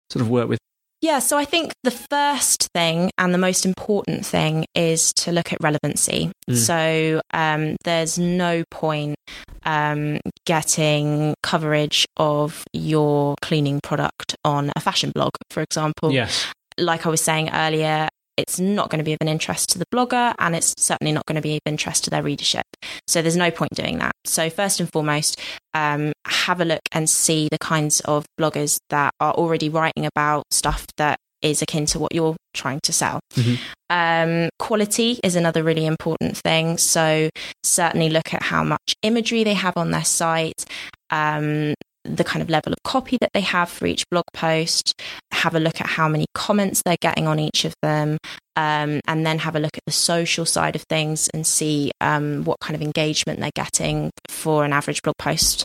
sort 0.09 0.21
of 0.21 0.29
work 0.29 0.49
with? 0.49 0.59
Yeah, 1.01 1.17
so 1.17 1.37
I 1.37 1.45
think 1.45 1.73
the 1.83 1.91
first 1.91 2.69
thing 2.75 3.09
and 3.17 3.33
the 3.33 3.39
most 3.39 3.65
important 3.65 4.23
thing 4.23 4.65
is 4.75 5.13
to 5.13 5.31
look 5.31 5.51
at 5.51 5.57
relevancy. 5.61 6.31
Mm. 6.47 6.55
So 6.55 7.21
um, 7.33 7.75
there's 7.83 8.19
no 8.19 8.63
point 8.69 9.15
um, 9.63 10.19
getting 10.45 11.33
coverage 11.41 12.05
of 12.17 12.63
your 12.71 13.35
cleaning 13.41 13.79
product 13.81 14.35
on 14.45 14.71
a 14.75 14.79
fashion 14.79 15.11
blog, 15.11 15.31
for 15.49 15.63
example. 15.63 16.11
Yes. 16.11 16.45
Like 16.77 17.07
I 17.07 17.09
was 17.09 17.21
saying 17.21 17.49
earlier, 17.51 18.07
it's 18.41 18.59
not 18.59 18.89
going 18.89 18.99
to 18.99 19.05
be 19.05 19.13
of 19.13 19.19
an 19.21 19.27
interest 19.27 19.69
to 19.69 19.79
the 19.79 19.85
blogger 19.93 20.33
and 20.39 20.55
it's 20.55 20.73
certainly 20.77 21.11
not 21.11 21.25
going 21.25 21.35
to 21.35 21.41
be 21.41 21.55
of 21.55 21.61
interest 21.65 22.03
to 22.05 22.09
their 22.09 22.23
readership. 22.23 22.65
So 23.07 23.21
there's 23.21 23.37
no 23.37 23.51
point 23.51 23.71
doing 23.75 23.99
that. 23.99 24.11
So, 24.25 24.49
first 24.49 24.79
and 24.79 24.91
foremost, 24.91 25.39
um, 25.73 26.11
have 26.25 26.61
a 26.61 26.65
look 26.65 26.81
and 26.91 27.09
see 27.09 27.47
the 27.49 27.59
kinds 27.59 27.99
of 28.01 28.25
bloggers 28.39 28.77
that 28.89 29.13
are 29.19 29.33
already 29.33 29.69
writing 29.69 30.05
about 30.05 30.43
stuff 30.51 30.85
that 30.97 31.17
is 31.41 31.61
akin 31.61 31.85
to 31.87 31.99
what 31.99 32.13
you're 32.13 32.35
trying 32.53 32.79
to 32.83 32.93
sell. 32.93 33.19
Mhm. 33.35 33.57
Um, 33.89 34.49
quality 34.59 35.19
is 35.23 35.35
another 35.35 35.63
really 35.63 35.85
important 35.85 36.37
thing. 36.37 36.77
So, 36.77 37.29
certainly 37.63 38.09
look 38.09 38.33
at 38.33 38.43
how 38.43 38.63
much 38.63 38.93
imagery 39.01 39.43
they 39.43 39.55
have 39.55 39.75
on 39.77 39.91
their 39.91 40.05
site. 40.05 40.65
Um, 41.09 41.73
the 42.03 42.23
kind 42.23 42.41
of 42.41 42.49
level 42.49 42.73
of 42.73 42.79
copy 42.83 43.17
that 43.21 43.29
they 43.33 43.41
have 43.41 43.69
for 43.69 43.85
each 43.85 44.03
blog 44.09 44.25
post, 44.33 44.99
have 45.31 45.55
a 45.55 45.59
look 45.59 45.79
at 45.81 45.87
how 45.87 46.07
many 46.07 46.25
comments 46.33 46.81
they're 46.83 46.97
getting 47.01 47.27
on 47.27 47.39
each 47.39 47.65
of 47.65 47.73
them, 47.81 48.17
um, 48.55 48.99
and 49.07 49.25
then 49.25 49.39
have 49.39 49.55
a 49.55 49.59
look 49.59 49.77
at 49.77 49.83
the 49.85 49.91
social 49.91 50.45
side 50.45 50.75
of 50.75 50.83
things 50.83 51.29
and 51.33 51.45
see 51.45 51.91
um, 52.01 52.43
what 52.43 52.59
kind 52.59 52.75
of 52.75 52.81
engagement 52.81 53.39
they're 53.39 53.51
getting 53.55 54.11
for 54.29 54.65
an 54.65 54.73
average 54.73 55.01
blog 55.01 55.15
post. 55.17 55.63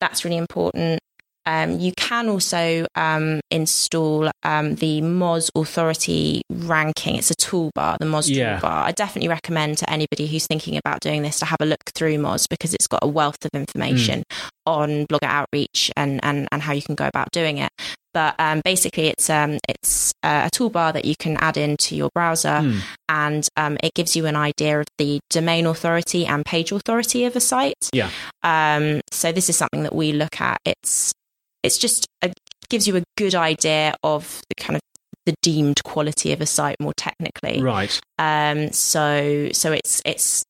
That's 0.00 0.24
really 0.24 0.36
important. 0.36 1.00
Um, 1.48 1.78
you 1.78 1.92
can 1.96 2.28
also 2.28 2.86
um, 2.96 3.38
install 3.52 4.28
um, 4.42 4.74
the 4.74 5.00
Moz 5.00 5.48
Authority 5.54 6.42
ranking. 6.50 7.14
It's 7.14 7.30
a 7.30 7.36
toolbar, 7.36 7.98
the 7.98 8.04
Moz 8.04 8.28
Yeah. 8.28 8.58
toolbar. 8.58 8.82
I 8.82 8.90
definitely 8.90 9.28
recommend 9.28 9.78
to 9.78 9.88
anybody 9.88 10.26
who's 10.26 10.44
thinking 10.48 10.76
about 10.76 10.98
doing 11.00 11.22
this 11.22 11.38
to 11.38 11.44
have 11.44 11.58
a 11.60 11.64
look 11.66 11.78
through 11.94 12.16
Moz 12.16 12.48
because 12.50 12.74
it's 12.74 12.88
got 12.88 12.98
a 13.04 13.06
wealth 13.06 13.44
of 13.44 13.50
information 13.54 14.24
on 14.66 15.06
blogger 15.06 15.28
outreach 15.28 15.90
and, 15.96 16.20
and, 16.22 16.48
and 16.52 16.62
how 16.62 16.72
you 16.72 16.82
can 16.82 16.94
go 16.94 17.06
about 17.06 17.30
doing 17.32 17.58
it. 17.58 17.70
But 18.12 18.34
um, 18.38 18.62
basically, 18.64 19.08
it's 19.08 19.28
um, 19.28 19.58
it's 19.68 20.14
uh, 20.22 20.48
a 20.50 20.56
toolbar 20.56 20.94
that 20.94 21.04
you 21.04 21.14
can 21.18 21.36
add 21.36 21.58
into 21.58 21.94
your 21.94 22.08
browser, 22.14 22.60
Hmm. 22.62 22.78
and 23.10 23.46
um, 23.58 23.76
it 23.82 23.92
gives 23.92 24.16
you 24.16 24.24
an 24.24 24.36
idea 24.36 24.80
of 24.80 24.86
the 24.96 25.20
domain 25.28 25.66
authority 25.66 26.24
and 26.24 26.42
page 26.42 26.72
authority 26.72 27.26
of 27.26 27.36
a 27.36 27.40
site. 27.40 27.90
Yeah. 27.92 28.08
Um, 28.42 29.02
so 29.12 29.32
this 29.32 29.50
is 29.50 29.58
something 29.58 29.82
that 29.82 29.94
we 29.94 30.12
look 30.12 30.40
at. 30.40 30.58
It's 30.64 31.12
it's 31.62 31.76
just 31.76 32.06
a, 32.22 32.32
gives 32.70 32.88
you 32.88 32.96
a 32.96 33.02
good 33.18 33.34
idea 33.34 33.94
of 34.02 34.40
the 34.48 34.54
kind 34.64 34.76
of 34.76 34.80
the 35.26 35.34
deemed 35.42 35.82
quality 35.84 36.32
of 36.32 36.40
a 36.40 36.46
site 36.46 36.76
more 36.80 36.94
technically. 36.96 37.60
Right. 37.60 38.00
Um, 38.18 38.72
so 38.72 39.50
so 39.52 39.72
it's 39.72 40.00
it's 40.06 40.42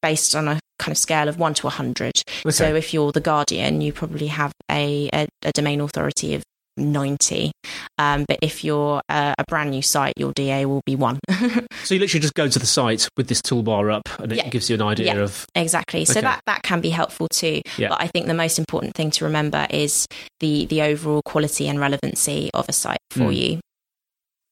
based 0.00 0.34
on 0.34 0.48
a 0.48 0.58
kind 0.82 0.92
of 0.92 0.98
scale 0.98 1.28
of 1.28 1.38
one 1.38 1.54
to 1.54 1.66
a 1.66 1.70
hundred. 1.70 2.12
Okay. 2.40 2.50
So 2.50 2.74
if 2.74 2.92
you're 2.92 3.12
the 3.12 3.20
Guardian, 3.20 3.80
you 3.80 3.92
probably 3.92 4.26
have 4.26 4.52
a, 4.70 5.08
a, 5.14 5.28
a 5.42 5.52
domain 5.52 5.80
authority 5.80 6.34
of 6.34 6.42
90. 6.76 7.52
Um, 7.98 8.24
but 8.26 8.38
if 8.42 8.64
you're 8.64 9.02
a, 9.08 9.34
a, 9.38 9.44
brand 9.46 9.70
new 9.70 9.82
site, 9.82 10.14
your 10.16 10.32
DA 10.32 10.64
will 10.64 10.80
be 10.86 10.96
one. 10.96 11.20
so 11.84 11.94
you 11.94 12.00
literally 12.00 12.20
just 12.20 12.34
go 12.34 12.48
to 12.48 12.58
the 12.58 12.66
site 12.66 13.08
with 13.16 13.28
this 13.28 13.42
toolbar 13.42 13.92
up 13.92 14.08
and 14.18 14.32
it 14.32 14.38
yeah. 14.38 14.48
gives 14.48 14.70
you 14.70 14.74
an 14.74 14.82
idea 14.82 15.14
yeah, 15.14 15.20
of. 15.20 15.46
Exactly. 15.54 16.04
So 16.04 16.12
okay. 16.12 16.22
that, 16.22 16.40
that 16.46 16.62
can 16.62 16.80
be 16.80 16.90
helpful 16.90 17.28
too. 17.28 17.60
Yeah. 17.76 17.90
But 17.90 18.00
I 18.00 18.06
think 18.06 18.26
the 18.26 18.34
most 18.34 18.58
important 18.58 18.94
thing 18.94 19.10
to 19.12 19.24
remember 19.24 19.66
is 19.70 20.06
the, 20.40 20.66
the 20.66 20.82
overall 20.82 21.22
quality 21.24 21.68
and 21.68 21.78
relevancy 21.78 22.50
of 22.54 22.68
a 22.68 22.72
site 22.72 22.98
for 23.10 23.22
Mm. 23.22 23.36
you. 23.36 23.60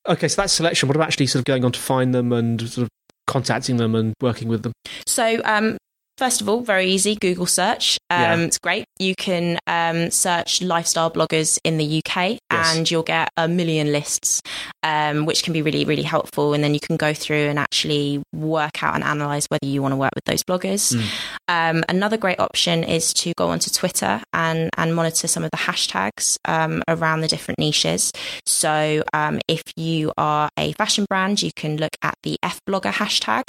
Okay, 0.09 0.29
so 0.29 0.41
that's 0.41 0.53
selection. 0.53 0.89
What 0.89 0.97
about 0.97 1.09
actually 1.09 1.27
sort 1.27 1.41
of 1.41 1.45
going 1.45 1.65
on 1.65 1.73
to 1.73 1.81
find 1.81 2.15
them 2.15 2.33
and 2.33 2.61
sort 2.69 2.85
of 2.85 2.89
contacting 3.27 3.77
them 3.77 3.95
and 3.95 4.15
working 4.21 4.49
with 4.49 4.63
them? 4.63 4.73
So, 5.07 5.41
um, 5.45 5.77
first 6.21 6.43
of 6.43 6.49
all, 6.51 6.61
very 6.61 6.87
easy 6.95 7.15
Google 7.17 7.47
search. 7.47 7.99
Um, 8.11 8.21
Yeah. 8.21 8.37
It's 8.47 8.59
great. 8.59 8.85
You 8.99 9.15
can 9.15 9.59
um, 9.67 10.11
search 10.11 10.61
lifestyle 10.61 11.11
bloggers 11.11 11.59
in 11.65 11.79
the 11.79 11.89
UK 12.01 12.39
Yes. 12.53 12.77
and 12.77 12.91
you'll 12.91 13.03
get 13.03 13.31
a 13.39 13.49
million 13.49 13.91
lists, 13.91 14.43
um, 14.83 15.25
which 15.25 15.43
can 15.43 15.55
be 15.55 15.63
really, 15.63 15.85
really 15.87 16.03
helpful. 16.03 16.53
And 16.53 16.63
then 16.63 16.75
you 16.75 16.81
can 16.81 16.97
go 16.99 17.15
through 17.15 17.47
and 17.49 17.59
actually 17.59 18.23
work 18.35 18.83
out 18.83 18.95
and 18.95 19.03
analyze 19.03 19.47
whether 19.49 19.67
you 19.67 19.81
want 19.81 19.93
to 19.93 19.97
work 19.97 20.13
with 20.15 20.25
those 20.25 20.43
bloggers. 20.43 20.93
Mm. 20.95 21.05
Um, 21.49 21.85
another 21.89 22.19
great 22.19 22.39
option 22.39 22.85
is 22.85 23.15
to 23.15 23.33
go 23.39 23.49
onto 23.49 23.71
Twitter 23.71 24.21
and, 24.35 24.69
and 24.77 24.95
monitor 24.95 25.27
some 25.27 25.43
of 25.43 25.51
the 25.53 25.57
hashtags 25.57 26.37
um, 26.45 26.83
around 26.87 27.23
the 27.23 27.29
different 27.29 27.59
niches. 27.59 28.13
So 28.45 29.03
um, 29.15 29.41
if 29.49 29.63
you 29.77 30.13
are 30.19 30.51
a 30.59 30.73
fashion 30.73 31.07
brand, 31.09 31.43
you 31.43 31.51
can 31.57 31.79
look 31.79 31.97
at 32.03 32.15
the 32.25 32.37
F 32.43 32.61
blogger 32.69 32.93
hashtag. 32.93 33.45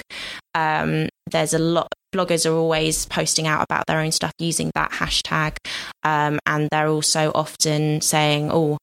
Um, 0.56 1.10
there's 1.30 1.54
a 1.54 1.60
lot 1.60 1.88
bloggers 2.14 2.50
are 2.50 2.54
always 2.56 3.06
posting 3.08 3.48
out 3.48 3.64
about 3.64 3.86
their 3.88 4.00
own 4.00 4.12
stuff 4.12 4.34
using 4.40 4.72
that 4.76 4.92
hashtag 4.92 5.56
um, 6.04 6.40
and 6.46 6.68
they're 6.72 6.88
also 6.88 7.32
often 7.36 8.02
saying 8.02 8.50
oh 8.52 8.78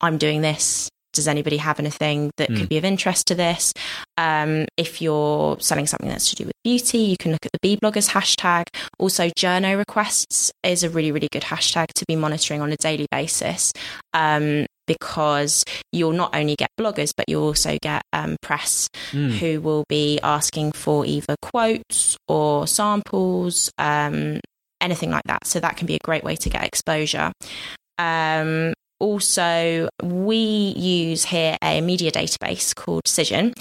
i'm 0.00 0.18
doing 0.18 0.42
this. 0.42 0.88
Does 1.14 1.26
anybody 1.26 1.56
have 1.56 1.80
anything 1.80 2.30
that 2.36 2.50
Mm. 2.50 2.58
could 2.58 2.68
be 2.68 2.76
of 2.76 2.84
interest 2.84 3.26
to 3.28 3.34
this? 3.34 3.72
Um, 4.18 4.66
if 4.76 5.00
you're 5.02 5.56
selling 5.58 5.86
something 5.86 6.08
that's 6.08 6.28
to 6.30 6.36
do 6.36 6.44
with 6.44 6.52
beauty 6.62 6.98
you 6.98 7.16
can 7.16 7.32
look 7.32 7.44
at 7.44 7.50
the 7.52 7.58
b 7.62 7.78
bloggers 7.82 8.10
hashtag. 8.10 8.64
Also 8.98 9.28
journo 9.30 9.76
requests 9.76 10.52
is 10.62 10.84
a 10.84 10.90
really 10.90 11.10
really 11.10 11.28
good 11.32 11.42
hashtag 11.42 11.86
to 11.94 12.04
be 12.06 12.14
monitoring 12.14 12.60
on 12.60 12.70
a 12.70 12.76
daily 12.76 13.06
basis. 13.10 13.72
Um, 14.12 14.66
because 14.88 15.62
you'll 15.92 16.10
not 16.12 16.34
only 16.34 16.56
get 16.56 16.70
bloggers 16.80 17.12
but 17.16 17.28
you'll 17.28 17.44
also 17.44 17.78
get 17.80 18.02
um, 18.12 18.36
press 18.42 18.88
Mm. 19.12 19.30
who 19.38 19.60
will 19.60 19.84
be 19.88 20.18
asking 20.22 20.72
for 20.72 21.06
either 21.06 21.36
quotes 21.40 22.16
or 22.26 22.66
samples, 22.66 23.70
um, 23.78 24.40
anything 24.80 25.10
like 25.10 25.22
that. 25.26 25.46
So 25.46 25.60
that 25.60 25.76
can 25.76 25.86
be 25.86 25.94
a 25.94 25.98
great 26.04 26.24
way 26.24 26.34
to 26.36 26.50
get 26.50 26.64
exposure. 26.64 27.32
Um, 27.98 28.74
also, 29.00 29.88
we 30.02 30.36
use 30.76 31.24
here 31.24 31.56
a 31.62 31.80
media 31.80 32.10
database 32.10 32.74
called 32.74 33.02
Cision. 33.06 33.52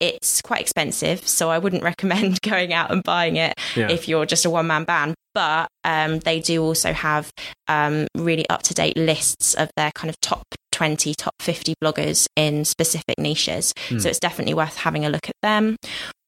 It's 0.00 0.42
quite 0.42 0.60
expensive, 0.60 1.26
so 1.26 1.50
I 1.50 1.58
wouldn't 1.58 1.82
recommend 1.90 2.40
going 2.42 2.72
out 2.72 2.90
and 2.90 3.02
buying 3.02 3.36
it 3.36 3.54
Yeah. 3.74 3.90
if 3.90 4.08
you're 4.08 4.26
just 4.26 4.44
a 4.44 4.50
one 4.50 4.66
man 4.66 4.84
band. 4.84 5.14
But 5.36 5.68
um, 5.84 6.20
they 6.20 6.40
do 6.40 6.62
also 6.62 6.94
have 6.94 7.30
um, 7.68 8.06
really 8.16 8.48
up 8.48 8.62
to 8.62 8.74
date 8.74 8.96
lists 8.96 9.52
of 9.52 9.68
their 9.76 9.92
kind 9.94 10.08
of 10.08 10.18
top 10.22 10.46
20, 10.72 11.14
top 11.14 11.34
50 11.40 11.74
bloggers 11.84 12.26
in 12.36 12.64
specific 12.64 13.18
niches. 13.18 13.74
Hmm. 13.90 13.98
So 13.98 14.08
it's 14.08 14.18
definitely 14.18 14.54
worth 14.54 14.78
having 14.78 15.04
a 15.04 15.10
look 15.10 15.28
at 15.28 15.34
them. 15.42 15.76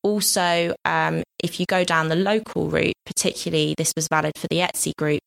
Also, 0.03 0.75
um, 0.85 1.23
if 1.43 1.59
you 1.59 1.65
go 1.65 1.85
down 1.85 2.09
the 2.09 2.17
local 2.17 2.69
route, 2.69 2.93
particularly 3.07 3.75
this 3.79 3.95
was 3.97 4.09
valid 4.09 4.33
for 4.37 4.47
the 4.49 4.59
Etsy 4.59 4.93
group, 4.99 5.23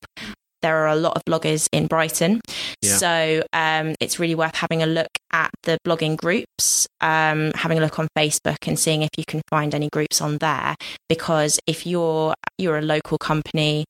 there 0.62 0.78
are 0.78 0.88
a 0.88 0.96
lot 0.96 1.16
of 1.16 1.22
bloggers 1.24 1.68
in 1.72 1.86
Brighton. 1.86 2.40
Yeah. 2.80 2.96
So 2.96 3.42
um, 3.52 3.94
it's 4.00 4.18
really 4.18 4.34
worth 4.34 4.54
having 4.54 4.82
a 4.82 4.86
look 4.86 5.10
at 5.32 5.50
the 5.64 5.78
blogging 5.86 6.16
groups, 6.16 6.86
um, 7.00 7.52
having 7.54 7.78
a 7.78 7.80
look 7.80 7.98
on 7.98 8.08
Facebook 8.16 8.66
and 8.66 8.78
seeing 8.78 9.02
if 9.02 9.10
you 9.16 9.24
can 9.26 9.42
find 9.50 9.74
any 9.74 9.88
groups 9.92 10.20
on 10.20 10.38
there. 10.38 10.74
Because 11.08 11.58
if 11.66 11.86
you're 11.86 12.34
you're 12.58 12.78
a 12.78 12.82
local 12.82 13.18
company, 13.18 13.84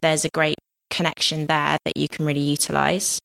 there's 0.00 0.24
a 0.24 0.30
great 0.30 0.56
connection 0.90 1.46
there 1.46 1.78
that 1.84 1.96
you 1.96 2.08
can 2.08 2.24
really 2.24 2.40
utilize. 2.40 3.18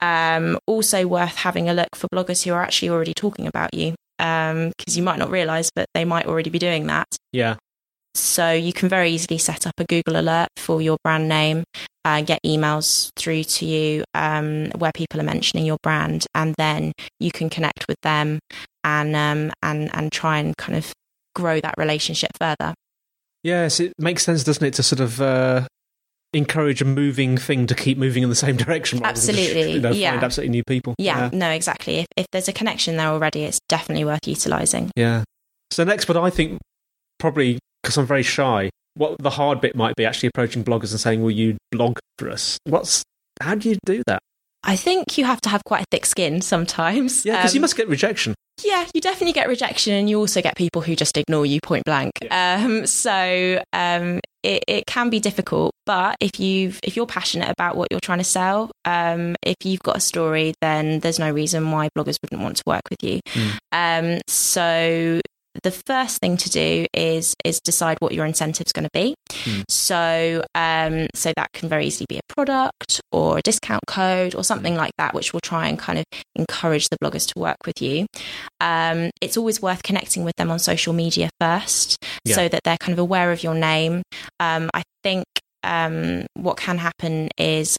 Um, 0.00 0.58
also 0.66 1.06
worth 1.06 1.36
having 1.36 1.68
a 1.68 1.74
look 1.74 1.94
for 1.94 2.08
bloggers 2.08 2.44
who 2.44 2.52
are 2.52 2.62
actually 2.62 2.88
already 2.88 3.12
talking 3.12 3.46
about 3.46 3.74
you, 3.74 3.94
because 4.16 4.96
you 4.96 5.02
might 5.02 5.18
not 5.18 5.30
realize, 5.30 5.70
but 5.74 5.86
they 5.94 6.04
might 6.04 6.26
already 6.26 6.50
be 6.50 6.58
doing 6.58 6.86
that. 6.86 7.06
Yeah. 7.32 7.56
So 8.14 8.50
you 8.50 8.72
can 8.72 8.88
very 8.88 9.10
easily 9.10 9.38
set 9.38 9.66
up 9.66 9.74
a 9.78 9.84
Google 9.84 10.18
alert 10.18 10.48
for 10.56 10.82
your 10.82 10.96
brand 11.04 11.28
name, 11.28 11.64
uh, 12.04 12.22
get 12.22 12.40
emails 12.44 13.10
through 13.16 13.44
to 13.44 13.66
you 13.66 14.04
um, 14.14 14.70
where 14.78 14.92
people 14.94 15.20
are 15.20 15.24
mentioning 15.24 15.66
your 15.66 15.78
brand, 15.82 16.26
and 16.34 16.54
then 16.56 16.92
you 17.18 17.30
can 17.30 17.50
connect 17.50 17.86
with 17.88 17.98
them 18.02 18.38
and 18.84 19.14
um, 19.14 19.52
and 19.62 19.94
and 19.94 20.12
try 20.12 20.38
and 20.38 20.56
kind 20.56 20.76
of 20.76 20.92
grow 21.34 21.60
that 21.60 21.74
relationship 21.78 22.30
further. 22.38 22.74
Yes, 23.42 23.80
it 23.80 23.92
makes 23.98 24.22
sense, 24.22 24.44
doesn't 24.44 24.66
it, 24.66 24.74
to 24.74 24.82
sort 24.82 25.00
of 25.00 25.20
uh, 25.20 25.66
encourage 26.32 26.82
a 26.82 26.84
moving 26.84 27.36
thing 27.36 27.66
to 27.66 27.74
keep 27.74 27.96
moving 27.96 28.22
in 28.22 28.28
the 28.28 28.34
same 28.34 28.56
direction. 28.56 29.00
than 29.00 29.14
just, 29.14 29.28
Absolutely, 29.28 29.72
you 29.72 29.80
know, 29.80 29.90
yeah. 29.90 30.10
find 30.12 30.24
absolutely 30.24 30.50
new 30.50 30.64
people. 30.64 30.94
Yeah, 30.98 31.30
no, 31.32 31.50
exactly. 31.50 31.98
If, 31.98 32.06
if 32.16 32.26
there's 32.32 32.48
a 32.48 32.52
connection 32.52 32.96
there 32.96 33.08
already, 33.08 33.44
it's 33.44 33.60
definitely 33.68 34.04
worth 34.04 34.26
utilizing. 34.26 34.90
Yeah. 34.96 35.24
So 35.70 35.84
next, 35.84 36.06
but 36.06 36.16
I 36.16 36.30
think 36.30 36.58
probably 37.18 37.58
because 37.82 37.96
I'm 37.96 38.06
very 38.06 38.22
shy, 38.22 38.70
what 39.00 39.16
the 39.18 39.30
hard 39.30 39.60
bit 39.60 39.74
might 39.74 39.96
be 39.96 40.04
actually 40.04 40.28
approaching 40.28 40.62
bloggers 40.62 40.90
and 40.92 41.00
saying, 41.00 41.22
"Will 41.22 41.30
you 41.30 41.56
blog 41.72 41.98
for 42.18 42.28
us?" 42.30 42.58
What's 42.64 43.02
how 43.40 43.54
do 43.54 43.70
you 43.70 43.78
do 43.86 44.02
that? 44.06 44.20
I 44.62 44.76
think 44.76 45.16
you 45.16 45.24
have 45.24 45.40
to 45.40 45.48
have 45.48 45.64
quite 45.64 45.82
a 45.82 45.86
thick 45.90 46.04
skin 46.04 46.42
sometimes. 46.42 47.24
Yeah, 47.24 47.38
because 47.38 47.54
you 47.54 47.60
Um, 47.60 47.62
must 47.62 47.76
get 47.76 47.88
rejection. 47.88 48.34
Yeah, 48.62 48.86
you 48.92 49.00
definitely 49.00 49.32
get 49.32 49.48
rejection, 49.48 49.94
and 49.94 50.10
you 50.10 50.18
also 50.18 50.42
get 50.42 50.54
people 50.54 50.82
who 50.82 50.94
just 50.94 51.16
ignore 51.16 51.46
you 51.46 51.60
point 51.62 51.86
blank. 51.86 52.12
Um, 52.30 52.86
so 52.86 53.62
um, 53.72 54.20
it, 54.42 54.62
it 54.68 54.84
can 54.86 55.08
be 55.08 55.18
difficult, 55.18 55.72
but 55.86 56.16
if 56.20 56.38
you 56.38 56.74
if 56.84 56.94
you're 56.94 57.06
passionate 57.06 57.48
about 57.48 57.74
what 57.78 57.88
you're 57.90 58.00
trying 58.00 58.18
to 58.18 58.24
sell, 58.24 58.70
um, 58.84 59.34
if 59.42 59.56
you've 59.64 59.80
got 59.80 59.96
a 59.96 60.00
story, 60.00 60.52
then 60.60 61.00
there's 61.00 61.18
no 61.18 61.30
reason 61.30 61.70
why 61.72 61.88
bloggers 61.96 62.18
wouldn't 62.22 62.42
want 62.42 62.56
to 62.58 62.62
work 62.66 62.82
with 62.90 63.02
you. 63.02 63.20
Um, 63.72 64.20
so 64.28 65.20
the 65.62 65.70
first 65.70 66.18
thing 66.20 66.36
to 66.36 66.48
do 66.50 66.86
is 66.94 67.34
is 67.44 67.60
decide 67.60 67.96
what 68.00 68.12
your 68.12 68.24
incentive 68.24 68.66
is 68.66 68.72
going 68.72 68.84
to 68.84 68.90
be. 68.92 69.14
So 69.68 70.44
um, 70.54 71.06
so 71.14 71.32
that 71.36 71.52
can 71.52 71.68
very 71.68 71.86
easily 71.86 72.06
be 72.08 72.18
a 72.18 72.32
product 72.34 73.00
or 73.12 73.38
a 73.38 73.42
discount 73.42 73.82
code 73.86 74.34
or 74.34 74.44
something 74.44 74.74
like 74.76 74.92
that, 74.98 75.14
which 75.14 75.32
will 75.32 75.40
try 75.40 75.68
and 75.68 75.78
kind 75.78 75.98
of 75.98 76.04
encourage 76.36 76.88
the 76.88 76.96
bloggers 77.02 77.26
to 77.32 77.38
work 77.38 77.56
with 77.66 77.82
you. 77.82 78.06
Um, 78.60 79.10
it's 79.20 79.36
always 79.36 79.60
worth 79.60 79.82
connecting 79.82 80.24
with 80.24 80.36
them 80.36 80.50
on 80.50 80.58
social 80.58 80.92
media 80.92 81.30
first, 81.40 81.96
Yeah. 82.24 82.34
so 82.36 82.48
that 82.48 82.60
they're 82.64 82.78
kind 82.78 82.92
of 82.92 82.98
aware 82.98 83.32
of 83.32 83.42
your 83.42 83.54
name. 83.54 84.02
Um, 84.38 84.70
I 84.74 84.82
think 85.02 85.24
um, 85.62 86.26
what 86.34 86.56
can 86.56 86.78
happen 86.78 87.28
is 87.38 87.76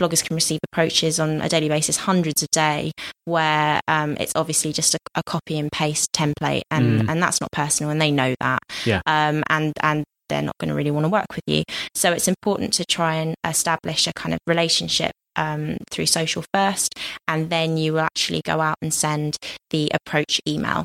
bloggers 0.00 0.24
can 0.24 0.34
receive 0.34 0.60
approaches 0.72 1.18
on 1.20 1.40
a 1.40 1.48
daily 1.48 1.68
basis, 1.68 1.96
hundreds 1.96 2.42
a 2.42 2.46
day, 2.52 2.92
where 3.24 3.80
um, 3.88 4.16
it's 4.20 4.32
obviously 4.36 4.72
just 4.72 4.94
a, 4.94 4.98
a 5.14 5.22
copy 5.24 5.58
and 5.58 5.70
paste 5.72 6.12
template, 6.12 6.62
and 6.70 7.02
Mm. 7.02 7.08
and 7.10 7.22
that's 7.22 7.40
not 7.40 7.50
personal, 7.52 7.90
and 7.90 8.00
they 8.00 8.10
know 8.10 8.34
that. 8.40 8.60
Yeah. 8.84 9.00
Um, 9.06 9.42
and 9.50 9.72
and 9.82 10.04
they're 10.28 10.42
not 10.42 10.56
going 10.60 10.68
to 10.68 10.74
really 10.74 10.90
want 10.90 11.04
to 11.04 11.08
work 11.08 11.26
with 11.34 11.44
you. 11.46 11.62
So 11.94 12.12
it's 12.12 12.28
important 12.28 12.74
to 12.74 12.84
try 12.84 13.14
and 13.14 13.34
establish 13.46 14.06
a 14.06 14.12
kind 14.12 14.34
of 14.34 14.40
relationship 14.46 15.12
um, 15.36 15.78
through 15.90 16.06
social 16.06 16.44
first, 16.52 16.94
and 17.26 17.48
then 17.48 17.76
you 17.78 17.94
will 17.94 18.00
actually 18.00 18.42
go 18.44 18.60
out 18.60 18.76
and 18.82 18.92
send 18.92 19.36
the 19.70 19.90
approach 19.94 20.40
email. 20.46 20.84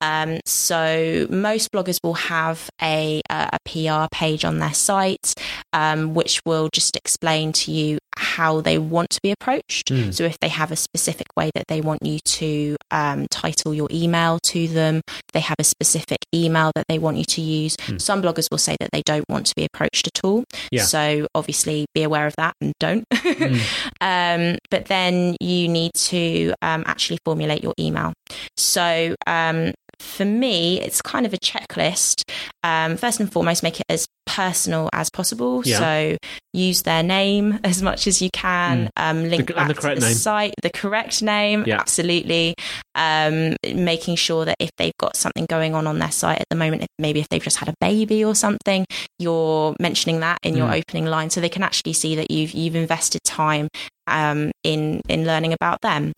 Um, 0.00 0.40
so 0.46 1.26
most 1.30 1.70
bloggers 1.72 1.98
will 2.02 2.14
have 2.14 2.68
a, 2.82 3.20
a, 3.30 3.50
a 3.52 3.58
PR 3.68 4.08
page 4.10 4.44
on 4.44 4.58
their 4.58 4.72
site, 4.74 5.34
um, 5.72 6.14
which 6.14 6.40
will 6.46 6.68
just 6.72 6.96
explain 6.96 7.52
to 7.52 7.70
you 7.72 7.98
how 8.20 8.60
they 8.60 8.78
want 8.78 9.08
to 9.10 9.20
be 9.22 9.30
approached. 9.30 9.88
Mm. 9.88 10.12
So 10.12 10.24
if 10.24 10.38
they 10.40 10.48
have 10.48 10.70
a 10.70 10.76
specific 10.76 11.26
way 11.36 11.50
that 11.54 11.64
they 11.68 11.80
want 11.80 12.04
you 12.04 12.18
to 12.18 12.76
um, 12.90 13.26
title 13.30 13.72
your 13.72 13.88
email 13.90 14.38
to 14.44 14.68
them, 14.68 15.00
they 15.32 15.40
have 15.40 15.56
a 15.58 15.64
specific 15.64 16.18
email 16.34 16.70
that 16.74 16.86
they 16.88 16.98
want 16.98 17.16
you 17.16 17.24
to 17.24 17.40
use. 17.40 17.76
Some 17.96 18.22
bloggers 18.22 18.50
will 18.50 18.58
say 18.58 18.76
that 18.78 18.90
they 18.92 19.02
don't 19.02 19.24
want 19.28 19.46
to 19.46 19.54
be 19.54 19.64
approached 19.64 20.06
at 20.06 20.20
all. 20.22 20.44
Yeah. 20.70 20.82
So 20.82 21.26
obviously 21.34 21.86
be 21.94 22.02
aware 22.02 22.26
of 22.26 22.34
that 22.36 22.54
and 22.60 22.74
don't. 22.78 23.04
um, 24.00 24.58
but 24.70 24.84
then 24.86 25.36
you 25.40 25.68
need 25.68 25.92
to 25.94 26.52
um, 26.60 26.84
actually 26.86 27.18
formulate 27.24 27.62
your 27.62 27.74
email. 27.78 28.12
So 28.56 29.14
um, 29.26 29.72
for 29.98 30.24
me, 30.24 30.80
it's 30.80 31.00
kind 31.02 31.26
of 31.26 31.32
a 31.32 31.38
checklist. 31.38 32.22
Um, 32.62 32.96
first 32.96 33.20
and 33.20 33.32
foremost, 33.32 33.62
make 33.62 33.80
it 33.80 33.86
as 33.88 34.06
personal 34.26 34.88
as 34.92 35.10
possible. 35.10 35.62
Yeah. 35.64 35.78
So 35.78 36.16
use 36.52 36.82
their 36.82 37.02
name 37.02 37.58
as 37.64 37.82
much 37.82 38.06
as 38.06 38.20
you 38.22 38.30
can. 38.32 38.86
Mm. 38.86 38.90
Um, 38.96 39.28
link 39.28 39.46
The- 39.48 39.54
back 39.54 39.68
the 39.68 39.74
to 39.74 39.80
correct 39.80 40.00
the 40.00 40.06
name. 40.06 40.14
site, 40.16 40.54
the 40.62 40.70
correct 40.70 41.22
name. 41.22 41.64
Yeah. 41.66 41.80
Absolutely. 41.80 42.54
Um, 42.94 43.56
making 43.74 44.16
sure 44.16 44.44
that 44.44 44.56
if 44.58 44.70
they've 44.78 44.96
got 44.98 45.16
something 45.16 45.46
going 45.48 45.74
on 45.74 45.86
on 45.86 45.98
their 45.98 46.10
site 46.10 46.38
at 46.40 46.46
the 46.50 46.56
moment, 46.56 46.82
if, 46.82 46.88
maybe 46.98 47.20
if 47.20 47.28
they've 47.28 47.42
just 47.42 47.56
had 47.58 47.68
a 47.68 47.74
baby 47.80 48.24
or 48.24 48.34
something, 48.34 48.84
you're 49.18 49.74
mentioning 49.80 50.20
that 50.20 50.38
in 50.42 50.56
your 50.56 50.68
Mm. 50.68 50.78
opening 50.80 51.06
line, 51.06 51.30
so 51.30 51.40
they 51.40 51.48
can 51.48 51.62
actually 51.62 51.92
see 51.92 52.14
that 52.16 52.30
you've 52.30 52.52
you've 52.52 52.76
invested 52.76 53.22
time 53.24 53.68
um, 54.06 54.50
in 54.64 55.00
in 55.08 55.24
learning 55.24 55.52
about 55.52 55.80
them. 55.82 56.12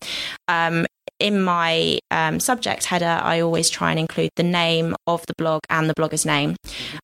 Um, 0.48 0.86
in 1.22 1.40
my 1.42 1.98
um, 2.10 2.40
subject 2.40 2.84
header, 2.84 3.20
I 3.22 3.40
always 3.40 3.70
try 3.70 3.90
and 3.90 3.98
include 3.98 4.30
the 4.36 4.42
name 4.42 4.94
of 5.06 5.24
the 5.26 5.34
blog 5.38 5.60
and 5.70 5.88
the 5.88 5.94
blogger's 5.94 6.26
name 6.26 6.56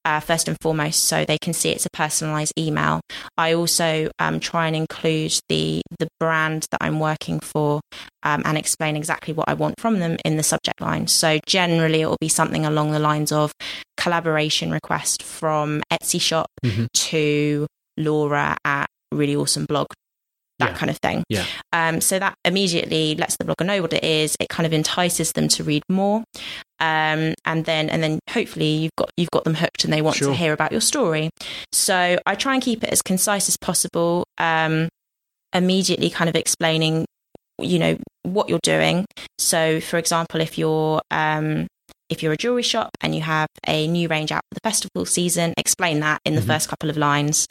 uh, 0.05 0.21
first 0.21 0.49
and 0.49 0.57
foremost, 0.61 1.05
so 1.05 1.25
they 1.25 1.39
can 1.39 1.53
see 1.53 1.71
it's 1.71 1.87
a 1.87 1.91
personalised 1.91 2.53
email. 2.59 3.01
I 3.37 3.55
also 3.55 4.11
um, 4.19 4.41
try 4.41 4.67
and 4.67 4.77
include 4.77 5.39
the 5.49 5.81
the 5.99 6.09
brand 6.21 6.67
that 6.73 6.79
I'm 6.83 7.01
working 7.01 7.41
for 7.41 7.81
um, 8.23 8.43
and 8.45 8.59
explain 8.59 8.97
exactly 8.97 9.33
what 9.35 9.49
I 9.49 9.55
want 9.55 9.81
from 9.81 10.01
them 10.01 10.17
in 10.25 10.37
the 10.37 10.43
subject 10.43 10.81
line. 10.81 11.07
So 11.07 11.39
generally, 11.47 12.01
it 12.03 12.07
will 12.07 12.19
be 12.21 12.29
something 12.29 12.67
along 12.67 12.91
the 12.91 12.99
lines 12.99 13.31
of 13.33 13.53
collaboration 13.97 14.71
request 14.71 15.23
from 15.23 15.83
Etsy 15.93 16.21
shop 16.21 16.47
Mhm. 16.65 16.87
to 17.11 17.67
Laura 17.97 18.57
at 18.65 18.87
really 19.13 19.37
awesome 19.37 19.65
blog. 19.67 19.87
That 20.59 20.71
Yeah. 20.71 20.77
kind 20.77 20.91
of 20.91 20.99
thing. 20.99 21.23
Yeah. 21.29 21.45
Um, 21.73 22.01
so 22.01 22.19
that 22.19 22.35
immediately 22.45 23.15
lets 23.15 23.37
the 23.37 23.45
blogger 23.45 23.65
know 23.65 23.81
what 23.81 23.93
it 23.93 24.03
is. 24.03 24.37
It 24.41 24.49
kind 24.49 24.67
of 24.67 24.73
entices 24.73 25.33
them 25.33 25.47
to 25.49 25.63
read 25.63 25.83
more, 25.89 26.25
um, 26.81 27.35
and 27.45 27.65
then 27.65 27.89
and 27.89 28.03
then 28.03 28.19
hopefully 28.31 28.67
you've 28.69 28.97
got 28.97 29.11
you've 29.17 29.31
got 29.31 29.45
them 29.45 29.55
hooked 29.55 29.85
and 29.85 29.93
they 29.93 30.03
want 30.03 30.17
Sure. 30.17 30.29
to 30.29 30.35
hear 30.35 30.53
about 30.53 30.73
your 30.73 30.81
story. 30.81 31.31
So 31.73 32.19
I 32.27 32.35
try 32.35 32.55
and 32.55 32.63
keep 32.63 32.83
it 32.83 32.91
as 32.91 33.03
concise 33.03 33.49
as 33.49 33.57
possible. 33.57 34.25
Um, 34.39 34.89
immediately, 35.55 36.11
kind 36.11 36.29
of 36.29 36.37
explaining, 36.37 37.07
you 37.61 37.79
know, 37.79 37.97
what 38.25 38.49
you're 38.49 38.61
doing. 38.63 39.07
So, 39.39 39.81
for 39.81 39.97
example, 39.99 40.41
if 40.41 40.59
you're 40.59 41.01
um, 41.11 41.67
if 42.11 42.23
you're 42.23 42.33
a 42.33 42.37
jewelry 42.37 42.63
shop 42.63 42.91
and 43.03 43.15
you 43.15 43.21
have 43.21 43.49
a 43.67 43.87
new 43.87 44.09
range 44.09 44.33
out 44.33 44.41
for 44.51 44.55
the 44.55 44.67
festival 44.69 45.05
season, 45.05 45.53
explain 45.59 46.01
that 46.01 46.21
in 46.25 46.35
the 46.37 46.41
Mhm. 46.41 46.47
first 46.47 46.69
couple 46.69 46.89
of 46.91 46.97
lines, 46.97 47.47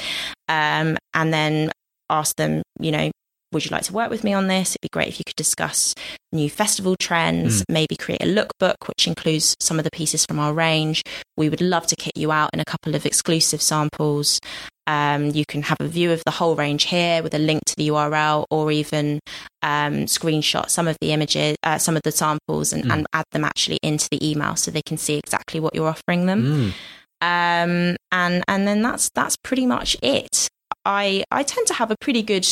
um, 0.50 0.98
and 1.14 1.32
then 1.34 1.72
ask 2.10 2.36
them, 2.36 2.62
you 2.80 2.92
know, 2.92 3.12
would 3.54 3.64
you 3.64 3.72
like 3.72 3.84
to 3.84 3.94
work 3.94 4.10
with 4.10 4.26
me 4.26 4.34
on 4.34 4.48
this? 4.48 4.72
It'd 4.72 4.82
be 4.82 4.90
great 4.92 5.08
if 5.08 5.20
you 5.20 5.24
could 5.26 5.38
discuss 5.38 5.94
new 6.34 6.50
festival 6.50 6.96
trends, 7.00 7.64
maybe 7.70 7.96
create 7.96 8.22
a 8.22 8.26
lookbook 8.28 8.76
which 8.88 9.08
includes 9.08 9.56
some 9.62 9.78
of 9.80 9.86
the 9.86 9.92
pieces 9.92 10.26
from 10.26 10.38
our 10.38 10.54
range. 10.54 11.02
We 11.38 11.48
would 11.48 11.62
love 11.62 11.88
to 11.88 11.96
kit 11.96 12.12
you 12.18 12.32
out 12.34 12.50
in 12.54 12.60
a 12.60 12.66
couple 12.66 12.94
of 12.94 13.06
exclusive 13.06 13.62
samples. 13.62 14.42
Um, 14.86 15.28
you 15.30 15.46
can 15.46 15.62
have 15.64 15.78
a 15.80 15.88
view 15.88 16.12
of 16.12 16.22
the 16.26 16.32
whole 16.32 16.56
range 16.58 16.84
here 16.86 17.24
with 17.24 17.34
a 17.34 17.40
link 17.40 17.62
to 17.68 17.76
the 17.78 17.88
URL, 17.88 18.46
or 18.50 18.70
even 18.72 19.20
um, 19.62 20.06
screenshot 20.08 20.70
some 20.70 20.88
of 20.88 20.98
the 21.02 21.12
images, 21.14 21.56
uh, 21.64 21.78
some 21.78 21.96
of 21.96 22.04
the 22.04 22.12
samples, 22.12 22.74
and, 22.74 22.84
Mm. 22.86 22.94
and 22.94 23.08
add 23.14 23.26
them 23.32 23.44
actually 23.46 23.80
into 23.82 24.08
the 24.12 24.30
email 24.30 24.56
so 24.58 24.72
they 24.72 24.82
can 24.86 24.98
see 24.98 25.16
exactly 25.16 25.60
what 25.62 25.74
you're 25.74 25.88
offering 25.90 26.26
them 26.26 26.44
Mm. 26.44 26.74
um, 27.22 27.96
and 28.12 28.44
and 28.48 28.68
then 28.68 28.82
that's 28.82 29.10
that's 29.16 29.36
pretty 29.38 29.66
much 29.66 29.98
it. 30.02 30.48
I 30.88 31.24
I 31.30 31.44
tend 31.44 31.68
to 31.68 31.74
have 31.76 31.92
a 31.92 31.96
pretty 32.00 32.24
good 32.24 32.48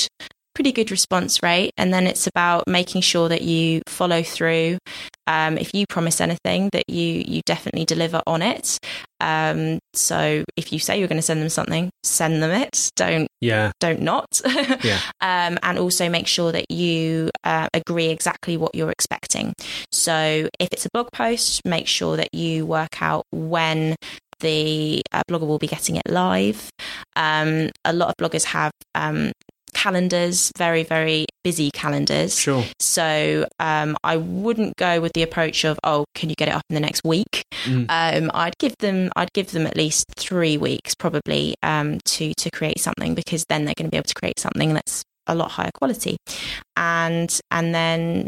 pretty 0.53 0.71
good 0.71 0.89
response 0.91 1.41
rate, 1.43 1.71
and 1.77 1.93
then 1.93 2.05
it's 2.07 2.27
about 2.27 2.65
making 2.67 3.01
sure 3.01 3.27
that 3.29 3.41
you 3.41 3.81
follow 3.87 4.21
through. 4.23 4.77
Um, 5.27 5.57
if 5.57 5.73
you 5.73 5.85
promise 5.89 6.21
anything, 6.21 6.69
that 6.71 6.83
you 6.87 7.23
you 7.25 7.41
definitely 7.45 7.85
deliver 7.85 8.21
on 8.27 8.41
it. 8.41 8.77
Um, 9.21 9.79
so 9.93 10.43
if 10.55 10.71
you 10.71 10.77
say 10.79 10.99
you're 10.99 11.07
going 11.07 11.17
to 11.17 11.21
send 11.23 11.41
them 11.41 11.49
something, 11.49 11.89
send 12.03 12.43
them 12.43 12.51
it. 12.51 12.89
Don't 12.95 13.27
Yeah. 13.41 13.71
don't 13.79 14.01
not. 14.01 14.41
Yeah. 14.83 14.99
um, 15.21 15.57
and 15.63 15.79
also 15.79 16.09
make 16.09 16.27
sure 16.27 16.51
that 16.51 16.65
you 16.69 17.29
uh, 17.43 17.67
agree 17.73 18.07
exactly 18.07 18.55
what 18.57 18.75
you're 18.75 18.91
expecting. 18.91 19.53
So 19.91 20.47
if 20.59 20.69
it's 20.71 20.85
a 20.85 20.89
blog 20.93 21.07
post, 21.11 21.61
make 21.65 21.87
sure 21.87 22.17
that 22.17 22.29
you 22.33 22.65
work 22.65 23.01
out 23.01 23.23
when 23.31 23.95
the 24.45 25.01
uh, 25.11 25.23
blogger 25.29 25.47
will 25.47 25.63
be 25.67 25.71
getting 25.75 25.95
it 25.95 26.07
live. 26.07 26.69
Um, 27.15 27.69
a 27.83 27.93
lot 27.93 28.07
of 28.09 28.15
bloggers 28.21 28.45
have 28.45 28.71
um, 28.93 29.31
calendars, 29.73 30.51
very, 30.57 30.83
very 30.83 31.25
busy 31.43 31.69
calendars. 31.71 32.37
Sure. 32.37 32.63
So 32.79 33.45
um, 33.59 33.97
I 34.03 34.17
wouldn't 34.17 34.75
go 34.77 35.01
with 35.01 35.13
the 35.13 35.23
approach 35.23 35.65
of, 35.65 35.77
oh, 35.83 36.05
can 36.15 36.29
you 36.29 36.35
get 36.35 36.47
it 36.47 36.55
up 36.55 36.63
in 36.69 36.75
the 36.75 36.79
next 36.79 37.01
week? 37.03 37.43
Mm. 37.65 37.85
Um, 37.89 38.31
I'd 38.33 38.57
give 38.59 38.75
them, 38.79 39.11
I'd 39.15 39.33
give 39.33 39.51
them 39.51 39.65
at 39.67 39.75
least 39.75 40.05
three 40.15 40.57
weeks 40.57 40.95
probably 40.95 41.55
um, 41.63 41.99
to 42.05 42.33
to 42.35 42.49
create 42.51 42.79
something 42.79 43.15
because 43.15 43.45
then 43.49 43.65
they're 43.65 43.77
going 43.77 43.89
to 43.89 43.91
be 43.91 43.97
able 43.97 44.13
to 44.13 44.13
create 44.21 44.39
something 44.39 44.73
that's 44.73 45.03
a 45.27 45.35
lot 45.35 45.51
higher 45.51 45.71
quality, 45.73 46.17
and 46.77 47.39
and 47.51 47.73
then. 47.73 48.27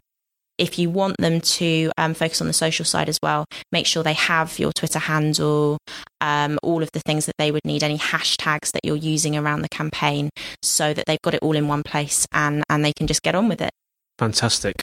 If 0.57 0.79
you 0.79 0.89
want 0.89 1.17
them 1.17 1.41
to 1.41 1.91
um, 1.97 2.13
focus 2.13 2.41
on 2.41 2.47
the 2.47 2.53
social 2.53 2.85
side 2.85 3.09
as 3.09 3.19
well, 3.21 3.45
make 3.71 3.85
sure 3.85 4.03
they 4.03 4.13
have 4.13 4.57
your 4.59 4.71
Twitter 4.73 4.99
handle, 4.99 5.77
um, 6.21 6.57
all 6.63 6.81
of 6.81 6.91
the 6.93 6.99
things 6.99 7.25
that 7.27 7.35
they 7.37 7.51
would 7.51 7.65
need, 7.65 7.83
any 7.83 7.97
hashtags 7.97 8.71
that 8.71 8.81
you're 8.83 8.95
using 8.95 9.35
around 9.35 9.61
the 9.61 9.69
campaign, 9.69 10.29
so 10.63 10.93
that 10.93 11.05
they've 11.05 11.21
got 11.21 11.33
it 11.33 11.39
all 11.41 11.55
in 11.55 11.67
one 11.67 11.83
place 11.83 12.25
and 12.31 12.63
and 12.69 12.83
they 12.83 12.93
can 12.93 13.07
just 13.07 13.21
get 13.21 13.35
on 13.35 13.47
with 13.47 13.61
it. 13.61 13.71
Fantastic. 14.17 14.81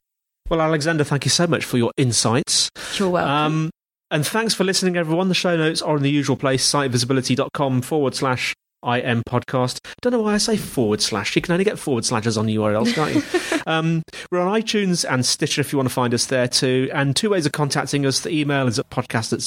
Well, 0.49 0.61
Alexandra, 0.61 1.05
thank 1.05 1.25
you 1.25 1.31
so 1.31 1.47
much 1.47 1.65
for 1.65 1.79
your 1.79 1.91
insights. 1.97 2.69
You're 2.99 3.11
welcome. 3.11 3.31
Um, 3.31 3.71
and 4.11 4.27
thanks 4.27 4.55
for 4.55 4.63
listening, 4.63 4.97
everyone. 4.97 5.29
The 5.29 5.35
show 5.35 5.57
notes 5.57 5.81
are 5.83 5.97
in 5.97 6.03
the 6.03 6.11
usual 6.11 6.37
place, 6.37 6.71
sitevisibility.com 6.71 7.83
forward 7.83 8.15
slash 8.15 8.55
IM 8.85 9.23
podcast. 9.23 9.81
Don't 10.03 10.13
know 10.13 10.23
why 10.23 10.35
I 10.35 10.39
say 10.39 10.57
forward 10.57 11.01
slash. 11.01 11.35
You 11.37 11.43
can 11.43 11.53
only 11.53 11.65
get 11.65 11.79
forward 11.79 12.05
slashes 12.05 12.37
on 12.37 12.47
URLs, 12.47 12.95
can't 12.95 13.15
you? 13.15 13.61
um, 13.67 14.03
we're 14.31 14.41
on 14.41 14.61
iTunes 14.61 15.05
and 15.11 15.25
Stitcher 15.25 15.61
if 15.61 15.73
you 15.73 15.79
want 15.79 15.89
to 15.89 15.95
find 15.95 16.15
us 16.15 16.27
there 16.27 16.49
too. 16.49 16.91
And 16.93 17.17
two 17.17 17.31
ways 17.31 17.47
of 17.47 17.53
contacting 17.53 18.07
us. 18.07 18.21
The 18.21 18.31
email 18.31 18.67
is 18.67 18.79
at 18.79 18.91
podcast 18.91 19.33
at 19.33 19.41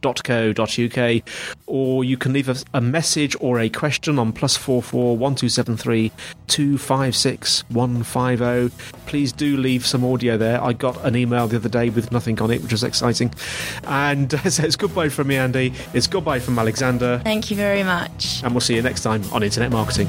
sitevisibility.co.uk 0.00 1.22
or 1.66 2.04
you 2.04 2.16
can 2.16 2.32
leave 2.32 2.48
us 2.48 2.64
a 2.74 2.80
message 2.80 3.36
or 3.40 3.58
a 3.58 3.68
question 3.68 4.18
on 4.18 4.32
plus 4.32 4.56
four 4.56 4.82
four 4.82 5.16
one 5.16 5.34
two 5.34 5.48
seven 5.48 5.76
three 5.76 6.12
two 6.46 6.78
five 6.78 7.14
six 7.14 7.64
one 7.68 8.02
five 8.02 8.38
zero. 8.38 8.70
Please 9.06 9.32
do 9.32 9.56
leave 9.56 9.86
some 9.86 10.04
audio 10.04 10.36
there. 10.36 10.62
I 10.62 10.72
got 10.72 11.04
an 11.04 11.16
email 11.16 11.46
the 11.48 11.56
other 11.56 11.68
day 11.68 11.90
with 11.90 12.12
nothing 12.12 12.40
on 12.40 12.50
it, 12.50 12.62
which 12.62 12.72
was 12.72 12.84
exciting. 12.84 13.32
And 13.84 14.30
so 14.52 14.62
it's 14.62 14.76
goodbye 14.76 15.08
from 15.08 15.28
me, 15.28 15.36
Andy. 15.36 15.72
It's 15.94 16.06
goodbye 16.06 16.40
from 16.40 16.58
Alexandra. 16.58 17.20
Thank 17.22 17.50
you 17.50 17.56
very 17.56 17.82
much. 17.82 18.42
And 18.42 18.52
we'll 18.52 18.60
see 18.60 18.76
you 18.76 18.82
next 18.82 19.02
time 19.02 19.22
on 19.32 19.42
Internet 19.42 19.70
Marketing. 19.70 20.08